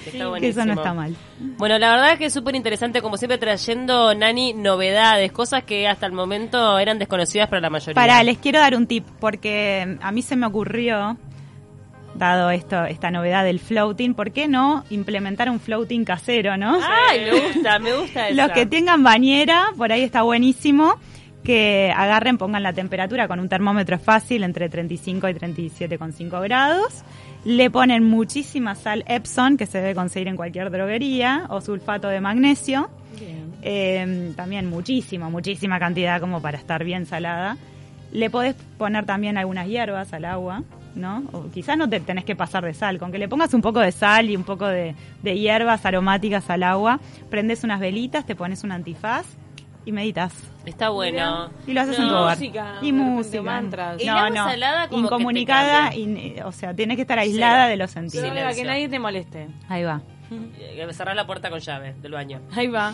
Está 0.05 0.11
que 0.11 0.17
eso 0.17 0.23
no 0.25 0.29
buenísimo. 0.29 0.73
está 0.73 0.93
mal. 0.93 1.15
Bueno, 1.57 1.77
la 1.79 1.91
verdad 1.91 2.13
es 2.13 2.19
que 2.19 2.25
es 2.25 2.33
súper 2.33 2.55
interesante, 2.55 3.01
como 3.01 3.17
siempre, 3.17 3.37
trayendo, 3.37 4.13
Nani, 4.15 4.53
novedades, 4.53 5.31
cosas 5.31 5.63
que 5.63 5.87
hasta 5.87 6.05
el 6.05 6.11
momento 6.13 6.79
eran 6.79 6.99
desconocidas 6.99 7.47
para 7.49 7.61
la 7.61 7.69
mayoría. 7.69 7.95
Para, 7.95 8.23
les 8.23 8.37
quiero 8.37 8.59
dar 8.59 8.75
un 8.75 8.87
tip, 8.87 9.05
porque 9.19 9.97
a 10.01 10.11
mí 10.11 10.21
se 10.21 10.35
me 10.35 10.45
ocurrió, 10.45 11.17
dado 12.15 12.49
esto, 12.49 12.85
esta 12.85 13.11
novedad 13.11 13.43
del 13.43 13.59
floating, 13.59 14.13
¿por 14.13 14.31
qué 14.31 14.47
no 14.47 14.83
implementar 14.89 15.49
un 15.49 15.59
floating 15.59 16.03
casero, 16.03 16.57
no? 16.57 16.79
Ay, 17.09 17.25
me 17.25 17.39
gusta, 17.41 17.79
me 17.79 17.93
gusta 17.95 18.29
Los 18.31 18.45
esa. 18.45 18.53
que 18.53 18.65
tengan 18.65 19.03
bañera, 19.03 19.67
por 19.77 19.91
ahí 19.91 20.01
está 20.01 20.23
buenísimo, 20.23 20.95
que 21.47 21.93
agarren, 21.95 22.37
pongan 22.37 22.61
la 22.61 22.73
temperatura 22.73 23.29
con 23.29 23.39
un 23.39 23.47
termómetro 23.47 23.97
fácil 23.97 24.43
entre 24.43 24.67
35 24.67 25.29
y 25.29 25.33
37,5 25.33 26.43
grados. 26.43 27.05
Le 27.45 27.71
ponen 27.71 28.03
muchísima 28.03 28.75
sal 28.75 29.05
Epsom, 29.07 29.55
que 29.55 29.65
se 29.65 29.77
debe 29.77 29.95
conseguir 29.95 30.27
en 30.27 30.35
cualquier 30.35 30.69
droguería, 30.69 31.45
o 31.47 31.61
sulfato 31.61 32.09
de 32.09 32.19
magnesio. 32.19 32.89
Eh, 33.61 34.33
también 34.35 34.69
muchísima, 34.69 35.29
muchísima 35.29 35.79
cantidad 35.79 36.19
como 36.19 36.41
para 36.41 36.57
estar 36.57 36.83
bien 36.83 37.05
salada. 37.05 37.55
Le 38.11 38.29
podés 38.29 38.55
poner 38.77 39.05
también 39.05 39.37
algunas 39.37 39.69
hierbas 39.69 40.11
al 40.11 40.25
agua, 40.25 40.63
¿no? 40.95 41.23
O 41.31 41.49
quizás 41.49 41.77
no 41.77 41.87
te 41.87 42.01
tenés 42.01 42.25
que 42.25 42.35
pasar 42.35 42.65
de 42.65 42.73
sal, 42.73 42.99
con 42.99 43.09
que 43.09 43.19
le 43.19 43.29
pongas 43.29 43.53
un 43.53 43.61
poco 43.61 43.79
de 43.79 43.93
sal 43.93 44.29
y 44.29 44.35
un 44.35 44.43
poco 44.43 44.67
de, 44.67 44.95
de 45.23 45.39
hierbas 45.39 45.85
aromáticas 45.85 46.49
al 46.49 46.63
agua, 46.63 46.99
prendes 47.29 47.63
unas 47.63 47.79
velitas, 47.79 48.25
te 48.25 48.35
pones 48.35 48.65
un 48.65 48.73
antifaz 48.73 49.25
y 49.87 49.91
meditas. 49.93 50.33
Está 50.65 50.89
bueno. 50.89 51.49
Y 51.65 51.71
lo 51.73 51.81
haces 51.81 51.97
No, 51.97 52.03
en 52.03 52.09
tu 52.09 52.15
hogar. 52.15 52.37
música, 52.37 52.73
y 52.81 52.91
música. 52.91 53.41
mantras. 53.41 53.99
El 54.01 54.07
No, 54.07 54.13
agua 54.17 54.29
no. 54.29 54.35
salada 54.49 54.87
como 54.89 55.03
que 55.03 55.07
te 55.09 55.15
Incomunicada, 55.15 55.89
cambia. 55.91 55.99
in- 55.99 56.43
o 56.43 56.51
sea, 56.51 56.73
tiene 56.73 56.95
que 56.95 57.03
estar 57.03 57.17
aislada 57.17 57.63
Cero. 57.63 57.69
de 57.69 57.77
los 57.77 57.91
sentidos. 57.91 58.29
para 58.29 58.53
que 58.53 58.63
nadie 58.65 58.89
te 58.89 58.99
moleste. 58.99 59.47
Ahí 59.69 59.83
va. 59.83 60.01
Eh, 60.59 60.85
Cerrar 60.91 61.15
la 61.15 61.25
puerta 61.25 61.49
con 61.49 61.59
llave 61.61 61.95
del 62.01 62.11
baño. 62.11 62.41
Ahí 62.53 62.67
va. 62.67 62.93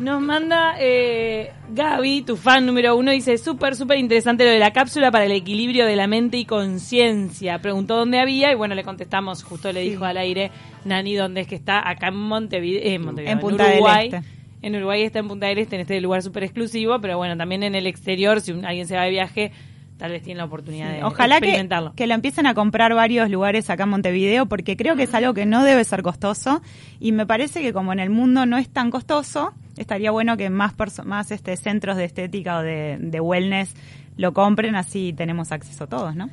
Nos 0.00 0.22
manda 0.22 0.74
eh, 0.78 1.52
Gaby, 1.68 2.22
tu 2.22 2.34
fan 2.36 2.64
número 2.64 2.96
uno, 2.96 3.10
dice, 3.10 3.36
súper, 3.36 3.76
súper 3.76 3.98
interesante 3.98 4.44
lo 4.44 4.50
de 4.50 4.58
la 4.58 4.70
cápsula 4.72 5.10
para 5.10 5.26
el 5.26 5.32
equilibrio 5.32 5.84
de 5.84 5.96
la 5.96 6.06
mente 6.06 6.38
y 6.38 6.46
conciencia. 6.46 7.58
Preguntó 7.58 7.96
dónde 7.96 8.18
había 8.20 8.50
y 8.52 8.54
bueno, 8.54 8.74
le 8.74 8.84
contestamos, 8.84 9.44
justo 9.44 9.70
le 9.70 9.80
dijo 9.80 10.06
al 10.06 10.16
aire, 10.16 10.50
Nani, 10.86 11.14
dónde 11.14 11.42
es 11.42 11.46
que 11.46 11.56
está, 11.56 11.86
acá 11.86 12.08
en 12.08 12.16
Montevideo, 12.16 12.80
eh, 12.82 12.94
en, 12.94 13.04
Montevideo, 13.04 13.32
En 13.34 13.38
Punta 13.40 13.64
del 13.64 13.74
Uruguay. 13.74 14.10
Este. 14.10 14.41
En 14.62 14.74
Uruguay 14.76 15.02
está 15.02 15.18
en 15.18 15.28
Punta 15.28 15.46
del 15.46 15.58
Este, 15.58 15.74
en 15.76 15.82
este 15.82 16.00
lugar 16.00 16.22
súper 16.22 16.44
exclusivo, 16.44 17.00
pero 17.00 17.16
bueno, 17.18 17.36
también 17.36 17.62
en 17.64 17.74
el 17.74 17.86
exterior, 17.86 18.40
si 18.40 18.52
un- 18.52 18.64
alguien 18.64 18.86
se 18.86 18.94
va 18.96 19.02
de 19.02 19.10
viaje, 19.10 19.52
tal 19.98 20.12
vez 20.12 20.22
tiene 20.22 20.38
la 20.38 20.44
oportunidad 20.44 20.90
de 20.92 21.04
Ojalá 21.04 21.38
que, 21.40 21.46
experimentarlo. 21.46 21.92
que 21.94 22.06
lo 22.06 22.14
empiecen 22.14 22.46
a 22.46 22.54
comprar 22.54 22.94
varios 22.94 23.28
lugares 23.30 23.68
acá 23.70 23.82
en 23.84 23.90
Montevideo, 23.90 24.46
porque 24.46 24.76
creo 24.76 24.96
que 24.96 25.02
es 25.04 25.14
algo 25.14 25.34
que 25.34 25.46
no 25.46 25.62
debe 25.64 25.84
ser 25.84 26.02
costoso. 26.02 26.62
Y 27.00 27.12
me 27.12 27.26
parece 27.26 27.60
que 27.60 27.72
como 27.72 27.92
en 27.92 28.00
el 28.00 28.10
mundo 28.10 28.46
no 28.46 28.56
es 28.58 28.68
tan 28.68 28.90
costoso, 28.90 29.52
estaría 29.76 30.10
bueno 30.10 30.36
que 30.36 30.48
más, 30.50 30.74
más 31.04 31.30
este, 31.30 31.56
centros 31.56 31.96
de 31.96 32.04
estética 32.04 32.58
o 32.58 32.62
de, 32.62 32.98
de 33.00 33.20
wellness 33.20 33.74
lo 34.16 34.32
compren, 34.32 34.74
así 34.76 35.12
tenemos 35.12 35.52
acceso 35.52 35.86
todos, 35.86 36.14
¿no? 36.16 36.30